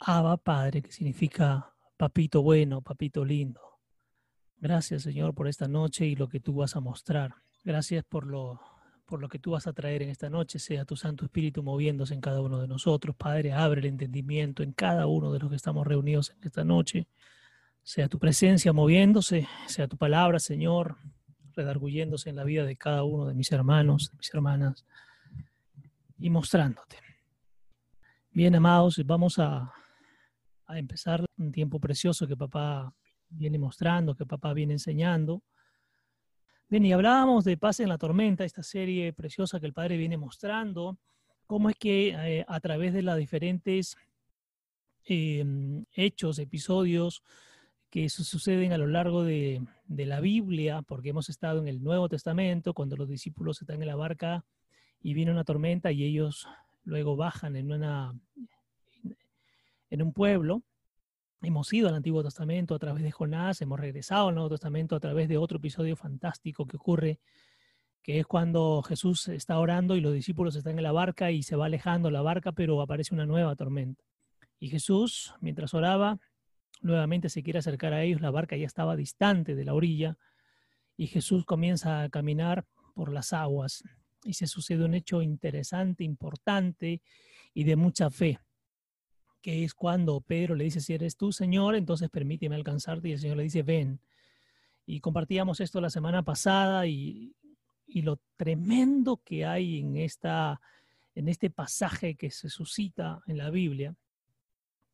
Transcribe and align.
Abba 0.00 0.38
Padre, 0.38 0.80
que 0.80 0.90
significa 0.90 1.74
papito 1.98 2.42
bueno, 2.42 2.80
papito 2.80 3.22
lindo. 3.22 3.60
Gracias, 4.56 5.02
Señor, 5.02 5.34
por 5.34 5.46
esta 5.46 5.68
noche 5.68 6.06
y 6.06 6.16
lo 6.16 6.28
que 6.28 6.40
tú 6.40 6.54
vas 6.54 6.74
a 6.74 6.80
mostrar. 6.80 7.34
Gracias 7.64 8.02
por 8.04 8.26
lo, 8.26 8.60
por 9.04 9.20
lo 9.20 9.28
que 9.28 9.38
tú 9.38 9.50
vas 9.50 9.66
a 9.66 9.74
traer 9.74 10.02
en 10.02 10.08
esta 10.08 10.30
noche. 10.30 10.58
Sea 10.58 10.86
tu 10.86 10.96
Santo 10.96 11.26
Espíritu 11.26 11.62
moviéndose 11.62 12.14
en 12.14 12.22
cada 12.22 12.40
uno 12.40 12.58
de 12.60 12.66
nosotros. 12.66 13.14
Padre, 13.14 13.52
abre 13.52 13.80
el 13.80 13.86
entendimiento 13.86 14.62
en 14.62 14.72
cada 14.72 15.06
uno 15.06 15.32
de 15.32 15.38
los 15.38 15.50
que 15.50 15.56
estamos 15.56 15.86
reunidos 15.86 16.30
en 16.30 16.44
esta 16.44 16.64
noche. 16.64 17.06
Sea 17.82 18.08
tu 18.08 18.18
presencia 18.18 18.72
moviéndose, 18.72 19.48
sea 19.66 19.86
tu 19.86 19.98
palabra, 19.98 20.38
Señor, 20.38 20.96
redarguyéndose 21.54 22.30
en 22.30 22.36
la 22.36 22.44
vida 22.44 22.64
de 22.64 22.76
cada 22.76 23.04
uno 23.04 23.26
de 23.26 23.34
mis 23.34 23.52
hermanos, 23.52 24.12
mis 24.16 24.32
hermanas, 24.32 24.86
y 26.18 26.30
mostrándote. 26.30 26.96
Bien, 28.32 28.54
amados, 28.54 29.02
vamos 29.04 29.38
a, 29.38 29.72
a 30.70 30.78
empezar 30.78 31.24
un 31.36 31.52
tiempo 31.52 31.80
precioso 31.80 32.26
que 32.26 32.36
papá 32.36 32.94
viene 33.28 33.58
mostrando, 33.58 34.14
que 34.14 34.26
papá 34.26 34.52
viene 34.52 34.74
enseñando. 34.74 35.42
Bien, 36.68 36.84
y 36.86 36.92
hablábamos 36.92 37.44
de 37.44 37.56
Paz 37.56 37.80
en 37.80 37.88
la 37.88 37.98
Tormenta, 37.98 38.44
esta 38.44 38.62
serie 38.62 39.12
preciosa 39.12 39.58
que 39.58 39.66
el 39.66 39.72
Padre 39.72 39.96
viene 39.96 40.16
mostrando, 40.16 40.98
cómo 41.46 41.68
es 41.68 41.76
que 41.76 42.10
eh, 42.10 42.44
a 42.46 42.60
través 42.60 42.92
de 42.92 43.02
las 43.02 43.18
diferentes 43.18 43.96
em, 45.04 45.84
hechos, 45.92 46.38
episodios 46.38 47.22
que 47.90 48.08
suceden 48.08 48.72
a 48.72 48.78
lo 48.78 48.86
largo 48.86 49.24
de, 49.24 49.66
de, 49.86 50.06
la 50.06 50.20
Biblia, 50.20 50.82
porque 50.82 51.08
hemos 51.08 51.28
estado 51.28 51.58
en 51.58 51.66
el 51.66 51.82
Nuevo 51.82 52.08
Testamento, 52.08 52.72
cuando 52.72 52.96
los 52.96 53.08
discípulos 53.08 53.60
están 53.60 53.82
en 53.82 53.88
la 53.88 53.96
barca 53.96 54.44
y 55.02 55.14
viene 55.14 55.32
una 55.32 55.42
tormenta 55.42 55.90
y 55.90 56.04
ellos 56.04 56.46
luego 56.84 57.16
bajan 57.16 57.56
en, 57.56 57.72
una, 57.72 58.14
en 59.90 60.02
un 60.02 60.12
pueblo, 60.12 60.62
Hemos 61.42 61.72
ido 61.72 61.88
al 61.88 61.94
Antiguo 61.94 62.22
Testamento 62.22 62.74
a 62.74 62.78
través 62.78 63.02
de 63.02 63.10
Jonás, 63.10 63.62
hemos 63.62 63.80
regresado 63.80 64.28
al 64.28 64.34
Nuevo 64.34 64.50
Testamento 64.50 64.94
a 64.94 65.00
través 65.00 65.26
de 65.26 65.38
otro 65.38 65.56
episodio 65.56 65.96
fantástico 65.96 66.66
que 66.66 66.76
ocurre, 66.76 67.18
que 68.02 68.18
es 68.18 68.26
cuando 68.26 68.82
Jesús 68.82 69.26
está 69.28 69.58
orando 69.58 69.96
y 69.96 70.02
los 70.02 70.12
discípulos 70.12 70.54
están 70.54 70.76
en 70.76 70.82
la 70.82 70.92
barca 70.92 71.30
y 71.30 71.42
se 71.42 71.56
va 71.56 71.64
alejando 71.64 72.10
la 72.10 72.20
barca, 72.20 72.52
pero 72.52 72.82
aparece 72.82 73.14
una 73.14 73.24
nueva 73.24 73.56
tormenta. 73.56 74.04
Y 74.58 74.68
Jesús, 74.68 75.34
mientras 75.40 75.72
oraba, 75.72 76.20
nuevamente 76.82 77.30
se 77.30 77.42
quiere 77.42 77.60
acercar 77.60 77.94
a 77.94 78.02
ellos, 78.02 78.20
la 78.20 78.30
barca 78.30 78.54
ya 78.58 78.66
estaba 78.66 78.94
distante 78.94 79.54
de 79.54 79.64
la 79.64 79.72
orilla 79.72 80.18
y 80.94 81.06
Jesús 81.06 81.46
comienza 81.46 82.02
a 82.02 82.10
caminar 82.10 82.66
por 82.92 83.10
las 83.10 83.32
aguas 83.32 83.82
y 84.24 84.34
se 84.34 84.46
sucede 84.46 84.84
un 84.84 84.92
hecho 84.92 85.22
interesante, 85.22 86.04
importante 86.04 87.00
y 87.54 87.64
de 87.64 87.76
mucha 87.76 88.10
fe 88.10 88.40
que 89.40 89.64
es 89.64 89.74
cuando 89.74 90.20
Pedro 90.20 90.54
le 90.54 90.64
dice, 90.64 90.80
si 90.80 90.92
eres 90.94 91.16
tú, 91.16 91.32
Señor, 91.32 91.74
entonces 91.74 92.10
permíteme 92.10 92.56
alcanzarte, 92.56 93.08
y 93.08 93.12
el 93.12 93.18
Señor 93.18 93.38
le 93.38 93.44
dice, 93.44 93.62
ven. 93.62 94.00
Y 94.86 95.00
compartíamos 95.00 95.60
esto 95.60 95.80
la 95.80 95.90
semana 95.90 96.22
pasada 96.22 96.86
y, 96.86 97.34
lo 97.86 98.20
tremendo 98.36 99.20
que 99.24 99.44
hay 99.44 99.80
en, 99.80 99.96
esta, 99.96 100.60
en 101.14 101.28
este 101.28 101.50
pasaje 101.50 102.14
que 102.14 102.30
se 102.30 102.48
suscita 102.48 103.20
en 103.26 103.38
la 103.38 103.50
Biblia. 103.50 103.94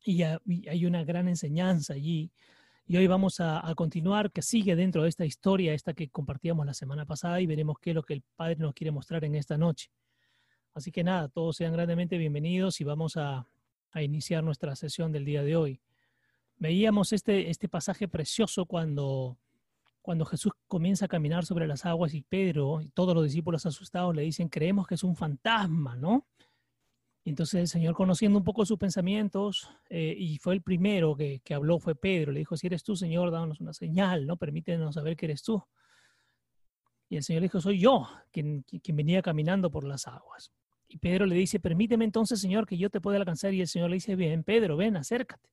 Y, 0.03 0.23
hay 0.23 0.85
una 0.85 1.03
gran 1.03 1.27
enseñanza 1.27 1.93
allí. 1.93 2.31
Y 2.85 2.95
hoy 2.97 3.07
vamos 3.07 3.39
a, 3.41 3.67
a, 3.67 3.75
continuar, 3.75 4.31
que 4.31 4.41
sigue 4.41 4.75
dentro 4.75 5.03
de 5.03 5.09
esta 5.09 5.25
historia, 5.25 5.73
esta 5.73 5.93
que 5.93 6.09
compartíamos 6.09 6.65
la 6.65 6.73
semana 6.73 7.05
pasada, 7.05 7.41
y 7.41 7.45
veremos 7.45 7.77
qué 7.79 7.91
es 7.91 7.95
lo 7.95 8.03
que 8.03 8.13
el 8.13 8.23
Padre 8.35 8.55
nos 8.57 8.73
quiere 8.73 8.91
mostrar 8.91 9.25
en 9.25 9.35
esta 9.35 9.57
noche. 9.57 9.91
Así 10.73 10.91
que 10.91 11.03
nada, 11.03 11.27
todos 11.27 11.57
sean 11.57 11.73
grandemente 11.73 12.17
bienvenidos 12.17 12.79
y 12.79 12.83
vamos 12.83 13.17
a, 13.17 13.47
a 13.91 14.01
iniciar 14.01 14.43
nuestra 14.43 14.75
sesión 14.75 15.11
del 15.11 15.25
día 15.25 15.43
de 15.43 15.55
hoy. 15.55 15.81
Veíamos 16.57 17.13
este, 17.13 17.49
este 17.49 17.69
pasaje 17.69 18.07
precioso 18.07 18.65
cuando, 18.65 19.37
cuando 20.01 20.25
Jesús 20.25 20.53
comienza 20.67 21.05
a 21.05 21.07
caminar 21.07 21.45
sobre 21.45 21.67
las 21.67 21.85
aguas 21.85 22.13
y 22.13 22.21
Pedro 22.21 22.81
y 22.81 22.89
todos 22.89 23.13
los 23.13 23.23
discípulos 23.23 23.65
asustados 23.65 24.15
le 24.15 24.23
dicen, 24.23 24.49
creemos 24.49 24.87
que 24.87 24.95
es 24.95 25.03
un 25.03 25.15
fantasma, 25.15 25.95
¿no? 25.95 26.25
entonces 27.29 27.59
el 27.59 27.67
Señor, 27.67 27.93
conociendo 27.93 28.37
un 28.37 28.45
poco 28.45 28.65
sus 28.65 28.77
pensamientos, 28.77 29.69
eh, 29.89 30.15
y 30.17 30.37
fue 30.37 30.53
el 30.53 30.61
primero 30.61 31.15
que, 31.15 31.41
que, 31.43 31.53
habló, 31.53 31.77
fue 31.77 31.93
Pedro, 31.93 32.31
le 32.31 32.39
dijo, 32.39 32.55
si 32.55 32.67
eres 32.67 32.83
tú, 32.83 32.95
Señor, 32.95 33.31
danos 33.31 33.59
una 33.59 33.73
señal, 33.73 34.25
¿no? 34.25 34.37
Permítenos 34.37 34.95
saber 34.95 35.17
que 35.17 35.25
eres 35.25 35.43
tú. 35.43 35.61
Y 37.09 37.17
el 37.17 37.23
Señor 37.23 37.41
dijo, 37.41 37.59
soy 37.59 37.79
yo 37.79 38.07
quien 38.31 38.63
venía 38.93 39.21
caminando 39.21 39.69
por 39.69 39.83
las 39.83 40.07
aguas. 40.07 40.53
Y 40.87 40.97
Pedro 40.99 41.25
le 41.25 41.35
dice, 41.35 41.59
permíteme 41.59 42.05
entonces, 42.05 42.39
Señor, 42.39 42.65
que 42.65 42.77
yo 42.77 42.89
te 42.89 43.01
pueda 43.01 43.17
alcanzar. 43.17 43.53
Y 43.53 43.61
el 43.61 43.67
Señor 43.67 43.89
le 43.89 43.95
dice, 43.95 44.15
bien, 44.15 44.43
Pedro, 44.43 44.77
ven, 44.77 44.95
acércate. 44.95 45.49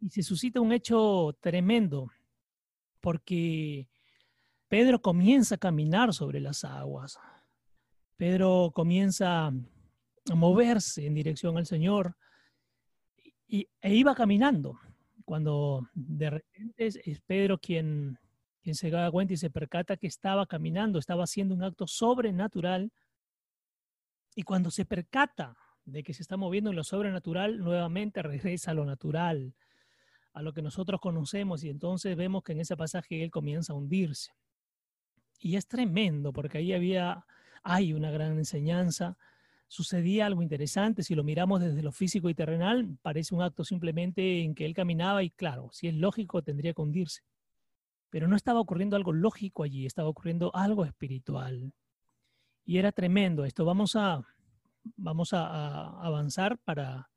Y 0.00 0.10
se 0.10 0.22
suscita 0.22 0.60
un 0.60 0.72
hecho 0.72 1.36
tremendo, 1.40 2.10
porque 3.00 3.88
Pedro 4.68 5.00
comienza 5.00 5.54
a 5.54 5.58
caminar 5.58 6.12
sobre 6.12 6.40
las 6.40 6.64
aguas. 6.64 7.18
Pedro 8.16 8.72
comienza 8.74 9.46
a 9.46 10.34
moverse 10.34 11.06
en 11.06 11.14
dirección 11.14 11.56
al 11.56 11.66
Señor 11.66 12.16
y, 13.46 13.68
e 13.80 13.94
iba 13.94 14.14
caminando. 14.14 14.78
Cuando 15.24 15.88
de 15.94 16.30
repente 16.30 16.86
es 16.86 17.20
Pedro 17.20 17.58
quien, 17.58 18.18
quien 18.62 18.74
se 18.74 18.90
da 18.90 19.10
cuenta 19.10 19.34
y 19.34 19.36
se 19.36 19.50
percata 19.50 19.96
que 19.96 20.06
estaba 20.06 20.46
caminando, 20.46 20.98
estaba 20.98 21.24
haciendo 21.24 21.54
un 21.54 21.62
acto 21.62 21.86
sobrenatural 21.86 22.92
y 24.34 24.42
cuando 24.42 24.70
se 24.70 24.84
percata 24.84 25.56
de 25.84 26.02
que 26.02 26.14
se 26.14 26.22
está 26.22 26.36
moviendo 26.36 26.70
en 26.70 26.76
lo 26.76 26.84
sobrenatural, 26.84 27.58
nuevamente 27.58 28.22
regresa 28.22 28.72
a 28.72 28.74
lo 28.74 28.84
natural, 28.84 29.54
a 30.32 30.42
lo 30.42 30.52
que 30.52 30.62
nosotros 30.62 31.00
conocemos, 31.00 31.62
y 31.62 31.68
entonces 31.68 32.16
vemos 32.16 32.42
que 32.42 32.52
en 32.52 32.60
ese 32.60 32.76
pasaje 32.76 33.22
él 33.22 33.30
comienza 33.30 33.72
a 33.72 33.76
hundirse. 33.76 34.32
Y 35.38 35.56
es 35.56 35.66
tremendo, 35.66 36.32
porque 36.32 36.58
ahí 36.58 36.72
había, 36.72 37.26
hay 37.62 37.92
una 37.92 38.10
gran 38.10 38.38
enseñanza, 38.38 39.16
sucedía 39.68 40.26
algo 40.26 40.42
interesante, 40.42 41.02
si 41.02 41.14
lo 41.14 41.22
miramos 41.22 41.60
desde 41.60 41.82
lo 41.82 41.92
físico 41.92 42.28
y 42.28 42.34
terrenal, 42.34 42.96
parece 43.02 43.34
un 43.34 43.42
acto 43.42 43.64
simplemente 43.64 44.42
en 44.42 44.54
que 44.54 44.64
él 44.64 44.74
caminaba 44.74 45.22
y 45.22 45.30
claro, 45.30 45.68
si 45.72 45.88
es 45.88 45.94
lógico, 45.94 46.42
tendría 46.42 46.72
que 46.72 46.82
hundirse. 46.82 47.22
Pero 48.10 48.26
no 48.28 48.36
estaba 48.36 48.60
ocurriendo 48.60 48.96
algo 48.96 49.12
lógico 49.12 49.64
allí, 49.64 49.86
estaba 49.86 50.08
ocurriendo 50.08 50.54
algo 50.54 50.84
espiritual. 50.84 51.72
Y 52.64 52.78
era 52.78 52.92
tremendo 52.92 53.44
esto. 53.44 53.64
Vamos 53.64 53.96
a, 53.96 54.22
vamos 54.96 55.32
a, 55.32 56.00
avanzar 56.00 56.58
para, 56.58 57.10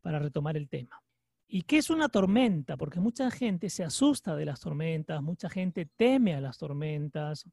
para 0.00 0.18
retomar 0.18 0.56
el 0.56 0.68
tema. 0.68 1.02
¿Y 1.48 1.62
qué 1.62 1.78
es 1.78 1.90
una 1.90 2.08
tormenta? 2.08 2.76
Porque 2.76 3.00
mucha 3.00 3.30
gente 3.30 3.68
se 3.68 3.84
asusta 3.84 4.34
de 4.36 4.46
las 4.46 4.60
tormentas, 4.60 5.22
mucha 5.22 5.50
gente 5.50 5.86
teme 5.96 6.34
a 6.34 6.40
las 6.40 6.56
tormentas, 6.56 7.46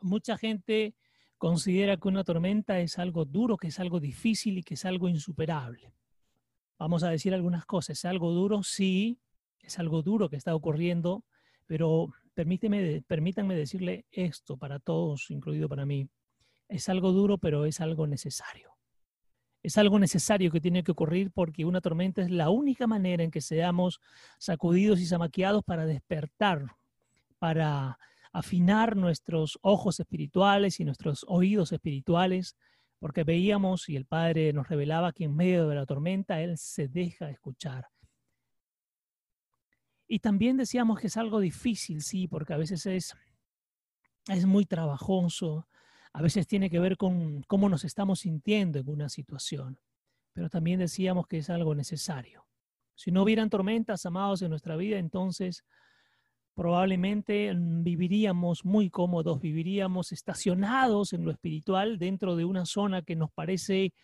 mucha 0.00 0.38
gente 0.38 0.94
considera 1.36 1.96
que 1.96 2.06
una 2.06 2.22
tormenta 2.22 2.78
es 2.78 2.98
algo 3.00 3.24
duro, 3.24 3.56
que 3.56 3.68
es 3.68 3.80
algo 3.80 3.98
difícil 3.98 4.58
y 4.58 4.62
que 4.62 4.74
es 4.74 4.84
algo 4.84 5.08
insuperable. 5.08 5.92
Vamos 6.78 7.02
a 7.02 7.10
decir 7.10 7.34
algunas 7.34 7.66
cosas. 7.66 7.98
¿Es 7.98 8.04
algo 8.04 8.30
duro? 8.32 8.62
Sí, 8.62 9.18
es 9.60 9.78
algo 9.78 10.02
duro 10.02 10.28
que 10.28 10.36
está 10.36 10.54
ocurriendo, 10.54 11.24
pero 11.66 12.12
permíteme, 12.34 13.02
permítanme 13.02 13.54
decirle 13.54 14.06
esto 14.10 14.56
para 14.56 14.78
todos, 14.78 15.30
incluido 15.30 15.68
para 15.68 15.86
mí. 15.86 16.08
Es 16.72 16.88
algo 16.88 17.12
duro, 17.12 17.36
pero 17.36 17.66
es 17.66 17.82
algo 17.82 18.06
necesario. 18.06 18.78
Es 19.62 19.76
algo 19.76 19.98
necesario 19.98 20.50
que 20.50 20.60
tiene 20.60 20.82
que 20.82 20.92
ocurrir 20.92 21.30
porque 21.30 21.66
una 21.66 21.82
tormenta 21.82 22.22
es 22.22 22.30
la 22.30 22.48
única 22.48 22.86
manera 22.86 23.22
en 23.22 23.30
que 23.30 23.42
seamos 23.42 24.00
sacudidos 24.38 24.98
y 24.98 25.04
zamaqueados 25.04 25.62
para 25.64 25.84
despertar, 25.84 26.74
para 27.38 27.98
afinar 28.32 28.96
nuestros 28.96 29.58
ojos 29.60 30.00
espirituales 30.00 30.80
y 30.80 30.86
nuestros 30.86 31.26
oídos 31.28 31.72
espirituales, 31.72 32.56
porque 32.98 33.22
veíamos 33.22 33.90
y 33.90 33.96
el 33.96 34.06
Padre 34.06 34.54
nos 34.54 34.66
revelaba 34.66 35.12
que 35.12 35.24
en 35.24 35.36
medio 35.36 35.68
de 35.68 35.74
la 35.74 35.84
tormenta 35.84 36.40
Él 36.40 36.56
se 36.56 36.88
deja 36.88 37.28
escuchar. 37.28 37.86
Y 40.08 40.20
también 40.20 40.56
decíamos 40.56 40.98
que 40.98 41.08
es 41.08 41.18
algo 41.18 41.38
difícil, 41.38 42.00
sí, 42.00 42.28
porque 42.28 42.54
a 42.54 42.56
veces 42.56 42.86
es, 42.86 43.14
es 44.28 44.46
muy 44.46 44.64
trabajoso, 44.64 45.66
a 46.12 46.22
veces 46.22 46.46
tiene 46.46 46.68
que 46.68 46.78
ver 46.78 46.96
con 46.96 47.42
cómo 47.42 47.68
nos 47.68 47.84
estamos 47.84 48.20
sintiendo 48.20 48.78
en 48.78 48.88
una 48.88 49.08
situación, 49.08 49.78
pero 50.32 50.48
también 50.48 50.80
decíamos 50.80 51.26
que 51.26 51.38
es 51.38 51.50
algo 51.50 51.74
necesario. 51.74 52.46
Si 52.94 53.10
no 53.10 53.22
hubieran 53.22 53.50
tormentas, 53.50 54.04
amados, 54.04 54.42
en 54.42 54.50
nuestra 54.50 54.76
vida, 54.76 54.98
entonces 54.98 55.64
probablemente 56.54 57.52
viviríamos 57.56 58.64
muy 58.64 58.90
cómodos, 58.90 59.40
viviríamos 59.40 60.12
estacionados 60.12 61.14
en 61.14 61.24
lo 61.24 61.30
espiritual 61.30 61.98
dentro 61.98 62.36
de 62.36 62.44
una 62.44 62.66
zona 62.66 63.02
que 63.02 63.16
nos 63.16 63.32
parece 63.32 63.94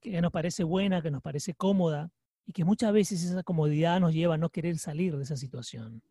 que 0.00 0.20
nos 0.22 0.30
parece 0.30 0.62
buena, 0.64 1.02
que 1.02 1.10
nos 1.10 1.22
parece 1.22 1.54
cómoda 1.54 2.10
y 2.46 2.52
que 2.52 2.64
muchas 2.64 2.92
veces 2.92 3.22
esa 3.24 3.42
comodidad 3.42 4.00
nos 4.00 4.14
lleva 4.14 4.36
a 4.36 4.38
no 4.38 4.48
querer 4.48 4.78
salir 4.78 5.16
de 5.16 5.24
esa 5.24 5.36
situación. 5.36 6.02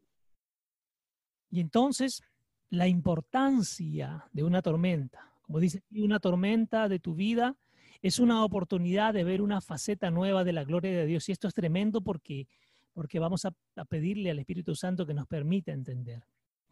Y 1.50 1.62
entonces 1.62 2.22
la 2.70 2.88
importancia 2.88 4.26
de 4.34 4.44
una 4.44 4.62
tormenta 4.62 5.37
como 5.48 5.60
dice, 5.60 5.82
una 5.92 6.20
tormenta 6.20 6.90
de 6.90 7.00
tu 7.00 7.16
vida 7.16 7.56
es 8.02 8.20
una 8.20 8.44
oportunidad 8.44 9.14
de 9.14 9.24
ver 9.24 9.42
una 9.42 9.62
faceta 9.62 10.12
nueva 10.12 10.44
de 10.44 10.54
la 10.54 10.66
gloria 10.66 10.92
de 10.92 11.06
Dios. 11.06 11.28
Y 11.28 11.32
esto 11.32 11.48
es 11.48 11.54
tremendo 11.54 12.02
porque, 12.02 12.48
porque 12.94 13.18
vamos 13.18 13.46
a, 13.46 13.54
a 13.78 13.86
pedirle 13.86 14.30
al 14.30 14.40
Espíritu 14.40 14.76
Santo 14.76 15.08
que 15.08 15.14
nos 15.14 15.26
permita 15.26 15.72
entender. 15.72 16.24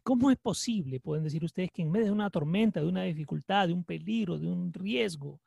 ¿Cómo 0.04 0.30
es 0.30 0.38
posible, 0.38 1.00
pueden 1.00 1.24
decir 1.24 1.44
ustedes, 1.44 1.72
que 1.72 1.81
en 1.81 1.89
medio 1.89 2.07
de 2.07 2.12
una 2.12 2.30
tormenta, 2.30 2.80
de 2.80 2.88
una 2.88 3.04
dificultad, 3.04 3.68
de 3.68 3.74
un 3.74 3.86
peligro, 3.86 4.38
de 4.38 4.48
un 4.48 4.72
riesgo, 4.72 5.42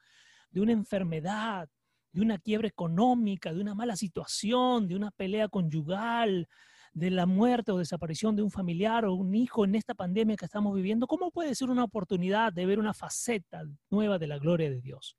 de 0.50 0.60
una 0.60 0.72
enfermedad, 0.72 1.69
de 2.12 2.20
una 2.22 2.38
quiebra 2.38 2.66
económica, 2.66 3.52
de 3.52 3.60
una 3.60 3.75
mala 3.75 3.94
situación, 3.94 4.88
de 4.88 4.96
una 4.96 5.10
pelea 5.10 5.48
conyugal, 5.48 6.48
de 6.94 7.11
la 7.11 7.26
muerte 7.26 7.73
o 7.73 7.79
desaparición 7.79 8.37
de 8.37 8.43
un 8.43 8.50
familiar 8.50 9.05
o 9.05 9.14
un 9.14 9.35
hijo 9.35 9.64
en 9.64 9.75
esta 9.75 9.94
pandemia 9.94 10.37
que 10.37 10.44
estamos 10.44 10.75
viviendo, 10.75 11.06
¿cómo 11.06 11.31
puede 11.31 11.55
ser 11.55 11.70
una 11.70 11.85
oportunidad 11.85 12.52
de 12.52 12.67
ver 12.67 12.79
una 12.79 12.94
faceta 12.94 13.62
nueva 13.90 14.19
de 14.19 14.26
la 14.26 14.38
gloria 14.38 14.70
de 14.70 14.81
Dios? 14.81 15.17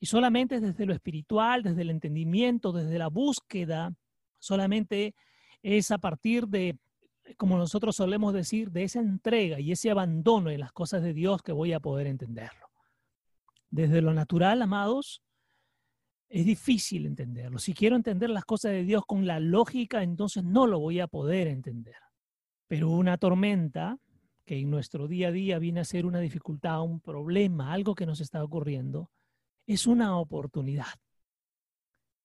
Y 0.00 0.06
solamente 0.06 0.60
desde 0.60 0.86
lo 0.86 0.92
espiritual, 0.92 1.62
desde 1.62 1.82
el 1.82 1.90
entendimiento, 1.90 2.72
desde 2.72 2.98
la 2.98 3.08
búsqueda, 3.08 3.92
solamente 4.38 5.14
es 5.62 5.90
a 5.90 5.98
partir 5.98 6.46
de 6.46 6.78
como 7.36 7.58
nosotros 7.58 7.96
solemos 7.96 8.32
decir, 8.32 8.70
de 8.70 8.84
esa 8.84 9.00
entrega 9.00 9.60
y 9.60 9.72
ese 9.72 9.90
abandono 9.90 10.50
en 10.50 10.60
las 10.60 10.72
cosas 10.72 11.02
de 11.02 11.12
Dios 11.12 11.42
que 11.42 11.52
voy 11.52 11.72
a 11.72 11.80
poder 11.80 12.06
entenderlo. 12.06 12.68
Desde 13.70 14.00
lo 14.00 14.14
natural, 14.14 14.62
amados, 14.62 15.22
es 16.28 16.44
difícil 16.44 17.06
entenderlo. 17.06 17.58
Si 17.58 17.72
quiero 17.72 17.96
entender 17.96 18.30
las 18.30 18.44
cosas 18.44 18.72
de 18.72 18.84
Dios 18.84 19.02
con 19.06 19.26
la 19.26 19.40
lógica, 19.40 20.02
entonces 20.02 20.44
no 20.44 20.66
lo 20.66 20.78
voy 20.78 21.00
a 21.00 21.06
poder 21.06 21.48
entender. 21.48 21.96
Pero 22.66 22.90
una 22.90 23.16
tormenta, 23.16 23.98
que 24.44 24.58
en 24.58 24.70
nuestro 24.70 25.08
día 25.08 25.28
a 25.28 25.32
día 25.32 25.58
viene 25.58 25.80
a 25.80 25.84
ser 25.84 26.04
una 26.06 26.20
dificultad, 26.20 26.82
un 26.82 27.00
problema, 27.00 27.72
algo 27.72 27.94
que 27.94 28.06
nos 28.06 28.20
está 28.20 28.44
ocurriendo, 28.44 29.10
es 29.66 29.86
una 29.86 30.18
oportunidad. 30.18 30.86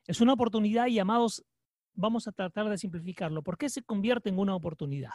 Es 0.06 0.20
una 0.20 0.34
oportunidad 0.34 0.88
y, 0.88 1.00
amados, 1.00 1.46
vamos 1.94 2.28
a 2.28 2.34
tratar 2.34 2.70
de 2.70 2.78
simplificarlo. 2.78 3.42
¿Por 3.42 3.58
qué 3.58 3.70
se 3.70 3.84
convierte 3.84 4.30
en 4.30 4.38
una 4.38 4.56
oportunidad? 4.56 5.12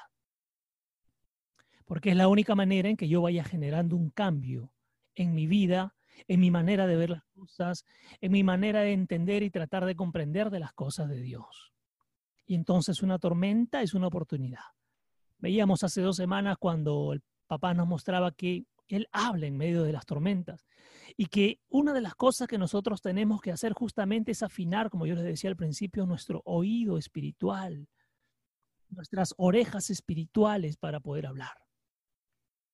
Porque 1.84 2.10
es 2.10 2.16
la 2.16 2.28
única 2.28 2.54
manera 2.54 2.88
en 2.88 2.96
que 2.96 3.08
yo 3.08 3.22
vaya 3.22 3.44
generando 3.44 3.96
un 3.96 4.10
cambio 4.10 4.72
en 5.14 5.34
mi 5.34 5.46
vida, 5.46 5.94
en 6.26 6.40
mi 6.40 6.50
manera 6.50 6.86
de 6.86 6.96
ver 6.96 7.10
las 7.10 7.24
cosas, 7.34 7.84
en 8.20 8.32
mi 8.32 8.42
manera 8.42 8.80
de 8.80 8.92
entender 8.92 9.42
y 9.42 9.50
tratar 9.50 9.84
de 9.84 9.94
comprender 9.94 10.50
de 10.50 10.60
las 10.60 10.72
cosas 10.72 11.08
de 11.08 11.20
Dios. 11.20 11.72
Y 12.46 12.54
entonces 12.54 13.02
una 13.02 13.18
tormenta 13.18 13.82
es 13.82 13.94
una 13.94 14.06
oportunidad. 14.06 14.64
Veíamos 15.38 15.84
hace 15.84 16.00
dos 16.00 16.16
semanas 16.16 16.56
cuando 16.58 17.12
el 17.12 17.22
papá 17.46 17.74
nos 17.74 17.86
mostraba 17.86 18.32
que 18.32 18.64
Él 18.88 19.06
habla 19.12 19.46
en 19.46 19.56
medio 19.56 19.82
de 19.82 19.92
las 19.92 20.06
tormentas 20.06 20.66
y 21.16 21.26
que 21.26 21.60
una 21.68 21.92
de 21.92 22.00
las 22.00 22.14
cosas 22.14 22.48
que 22.48 22.58
nosotros 22.58 23.00
tenemos 23.00 23.40
que 23.40 23.52
hacer 23.52 23.72
justamente 23.72 24.32
es 24.32 24.42
afinar, 24.42 24.90
como 24.90 25.06
yo 25.06 25.14
les 25.14 25.24
decía 25.24 25.50
al 25.50 25.56
principio, 25.56 26.06
nuestro 26.06 26.42
oído 26.44 26.98
espiritual, 26.98 27.88
nuestras 28.90 29.34
orejas 29.36 29.90
espirituales 29.90 30.76
para 30.76 31.00
poder 31.00 31.26
hablar. 31.26 31.54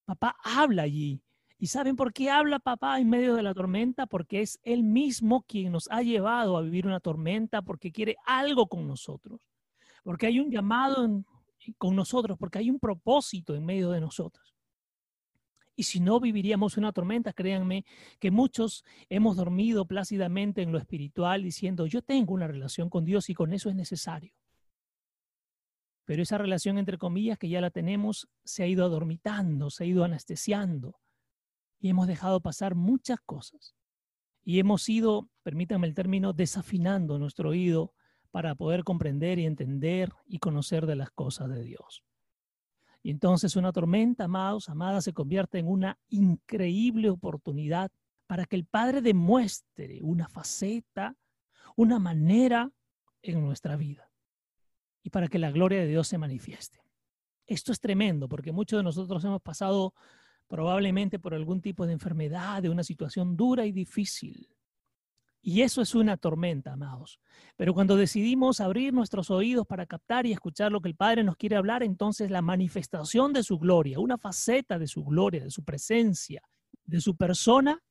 Papá 0.05 0.37
habla 0.43 0.83
allí. 0.83 1.23
¿Y 1.59 1.69
saben 1.69 1.97
por 1.97 2.13
qué 2.13 2.31
habla 2.31 2.59
papá 2.59 2.99
en 2.99 3.09
medio 3.09 3.35
de 3.35 3.43
la 3.43 3.55
tormenta? 3.55 4.07
Porque 4.07 4.41
es 4.41 4.59
él 4.65 4.83
mismo 4.83 5.43
quien 5.43 5.73
nos 5.73 5.89
ha 5.91 6.03
llevado 6.03 6.57
a 6.57 6.63
vivir 6.63 6.87
una 6.87 7.01
tormenta, 7.01 7.63
porque 7.63 7.93
quiere 7.93 8.17
algo 8.27 8.67
con 8.67 8.87
nosotros, 8.87 9.41
porque 10.03 10.27
hay 10.27 10.41
un 10.41 10.51
llamado 10.51 11.25
con 11.79 11.97
nosotros, 11.97 12.37
porque 12.39 12.59
hay 12.59 12.71
un 12.71 12.81
propósito 12.81 13.55
en 13.55 13.65
medio 13.65 13.91
de 13.91 14.01
nosotros. 14.01 14.55
Y 15.77 15.85
si 15.85 16.01
no 16.01 16.21
viviríamos 16.21 16.77
una 16.77 16.93
tormenta, 16.93 17.33
créanme 17.33 17.85
que 18.21 18.31
muchos 18.31 18.85
hemos 19.09 19.37
dormido 19.37 19.87
plácidamente 19.87 20.63
en 20.63 20.71
lo 20.71 20.79
espiritual 20.79 21.43
diciendo, 21.43 21.87
yo 21.87 22.03
tengo 22.03 22.35
una 22.35 22.47
relación 22.47 22.89
con 22.91 23.05
Dios 23.05 23.29
y 23.31 23.35
con 23.35 23.53
eso 23.53 23.71
es 23.71 23.75
necesario. 23.75 24.35
Pero 26.05 26.23
esa 26.23 26.39
relación, 26.39 26.79
entre 26.79 26.99
comillas, 26.99 27.39
que 27.39 27.49
ya 27.49 27.61
la 27.61 27.71
tenemos, 27.71 28.29
se 28.45 28.63
ha 28.63 28.67
ido 28.67 28.85
adormitando, 28.85 29.71
se 29.71 29.85
ha 29.85 29.87
ido 29.87 30.05
anestesiando 30.05 30.97
y 31.85 31.91
hemos 31.91 32.07
dejado 32.07 32.41
pasar 32.41 32.75
muchas 32.75 33.21
cosas. 33.21 33.77
Y 34.43 34.59
hemos 34.59 34.89
ido, 34.89 35.29
permítanme 35.43 35.87
el 35.87 35.93
término, 35.93 36.33
desafinando 36.33 37.19
nuestro 37.19 37.51
oído 37.51 37.93
para 38.31 38.55
poder 38.55 38.85
comprender 38.85 39.39
y 39.39 39.45
entender 39.45 40.11
y 40.25 40.39
conocer 40.39 40.87
de 40.87 40.97
las 40.97 41.11
cosas 41.11 41.51
de 41.51 41.63
Dios. 41.63 42.03
Y 43.03 43.11
entonces 43.11 43.55
una 43.55 43.71
tormenta, 43.71 44.25
amados, 44.25 44.71
amadas, 44.71 45.05
se 45.05 45.13
convierte 45.13 45.59
en 45.59 45.69
una 45.69 45.99
increíble 46.09 47.11
oportunidad 47.11 47.93
para 48.27 48.47
que 48.47 48.57
el 48.57 48.65
Padre 48.65 49.03
demuestre 49.03 49.99
una 50.01 50.27
faceta, 50.27 51.15
una 51.77 51.99
manera 51.99 52.73
en 53.21 53.43
nuestra 53.43 53.77
vida 53.77 54.11
y 55.03 55.11
para 55.11 55.29
que 55.29 55.39
la 55.39 55.51
gloria 55.51 55.81
de 55.81 55.89
Dios 55.89 56.09
se 56.09 56.17
manifieste. 56.17 56.83
Esto 57.47 57.73
es 57.73 57.79
tremendo 57.79 58.27
porque 58.27 58.53
muchos 58.53 58.79
de 58.79 58.85
nosotros 58.85 59.23
hemos 59.27 59.43
pasado 59.43 59.93
probablemente 60.55 61.19
por 61.19 61.35
algún 61.35 61.61
tipo 61.61 61.85
de 61.85 61.95
enfermedad, 61.95 62.63
de 62.63 62.69
una 62.69 62.85
situación 62.85 63.37
dura 63.37 63.67
y 63.67 63.73
difícil. 63.73 64.49
Y 65.43 65.63
eso 65.63 65.83
es 65.83 65.97
una 65.97 66.17
tormenta, 66.17 66.75
amados. 66.75 67.19
Pero 67.57 67.75
cuando 67.75 67.97
decidimos 67.97 68.61
abrir 68.61 68.95
nuestros 68.95 69.33
oídos 69.33 69.67
para 69.67 69.85
captar 69.85 70.27
y 70.27 70.33
escuchar 70.33 70.71
lo 70.71 70.81
que 70.81 70.91
el 70.91 70.95
Padre 70.95 71.25
nos 71.25 71.37
quiere 71.37 71.57
hablar, 71.57 71.83
entonces 71.83 72.31
la 72.31 72.41
manifestación 72.41 73.33
de 73.33 73.43
su 73.43 73.59
gloria, 73.59 73.99
una 73.99 74.17
faceta 74.17 74.79
de 74.79 74.87
su 74.87 75.03
gloria, 75.03 75.43
de 75.43 75.51
su 75.51 75.65
presencia, 75.65 76.41
de 76.85 77.01
su 77.01 77.17
persona, 77.17 77.83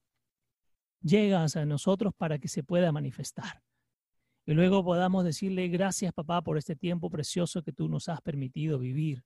llega 1.02 1.44
hacia 1.44 1.66
nosotros 1.66 2.14
para 2.16 2.40
que 2.40 2.48
se 2.48 2.64
pueda 2.64 2.94
manifestar. 2.94 3.62
Y 4.46 4.54
luego 4.54 4.86
podamos 4.86 5.26
decirle 5.26 5.68
gracias, 5.68 6.14
papá, 6.14 6.42
por 6.42 6.58
este 6.58 6.78
tiempo 6.78 7.10
precioso 7.10 7.62
que 7.62 7.74
tú 7.74 7.90
nos 7.90 8.08
has 8.08 8.22
permitido 8.22 8.80
vivir. 8.80 9.26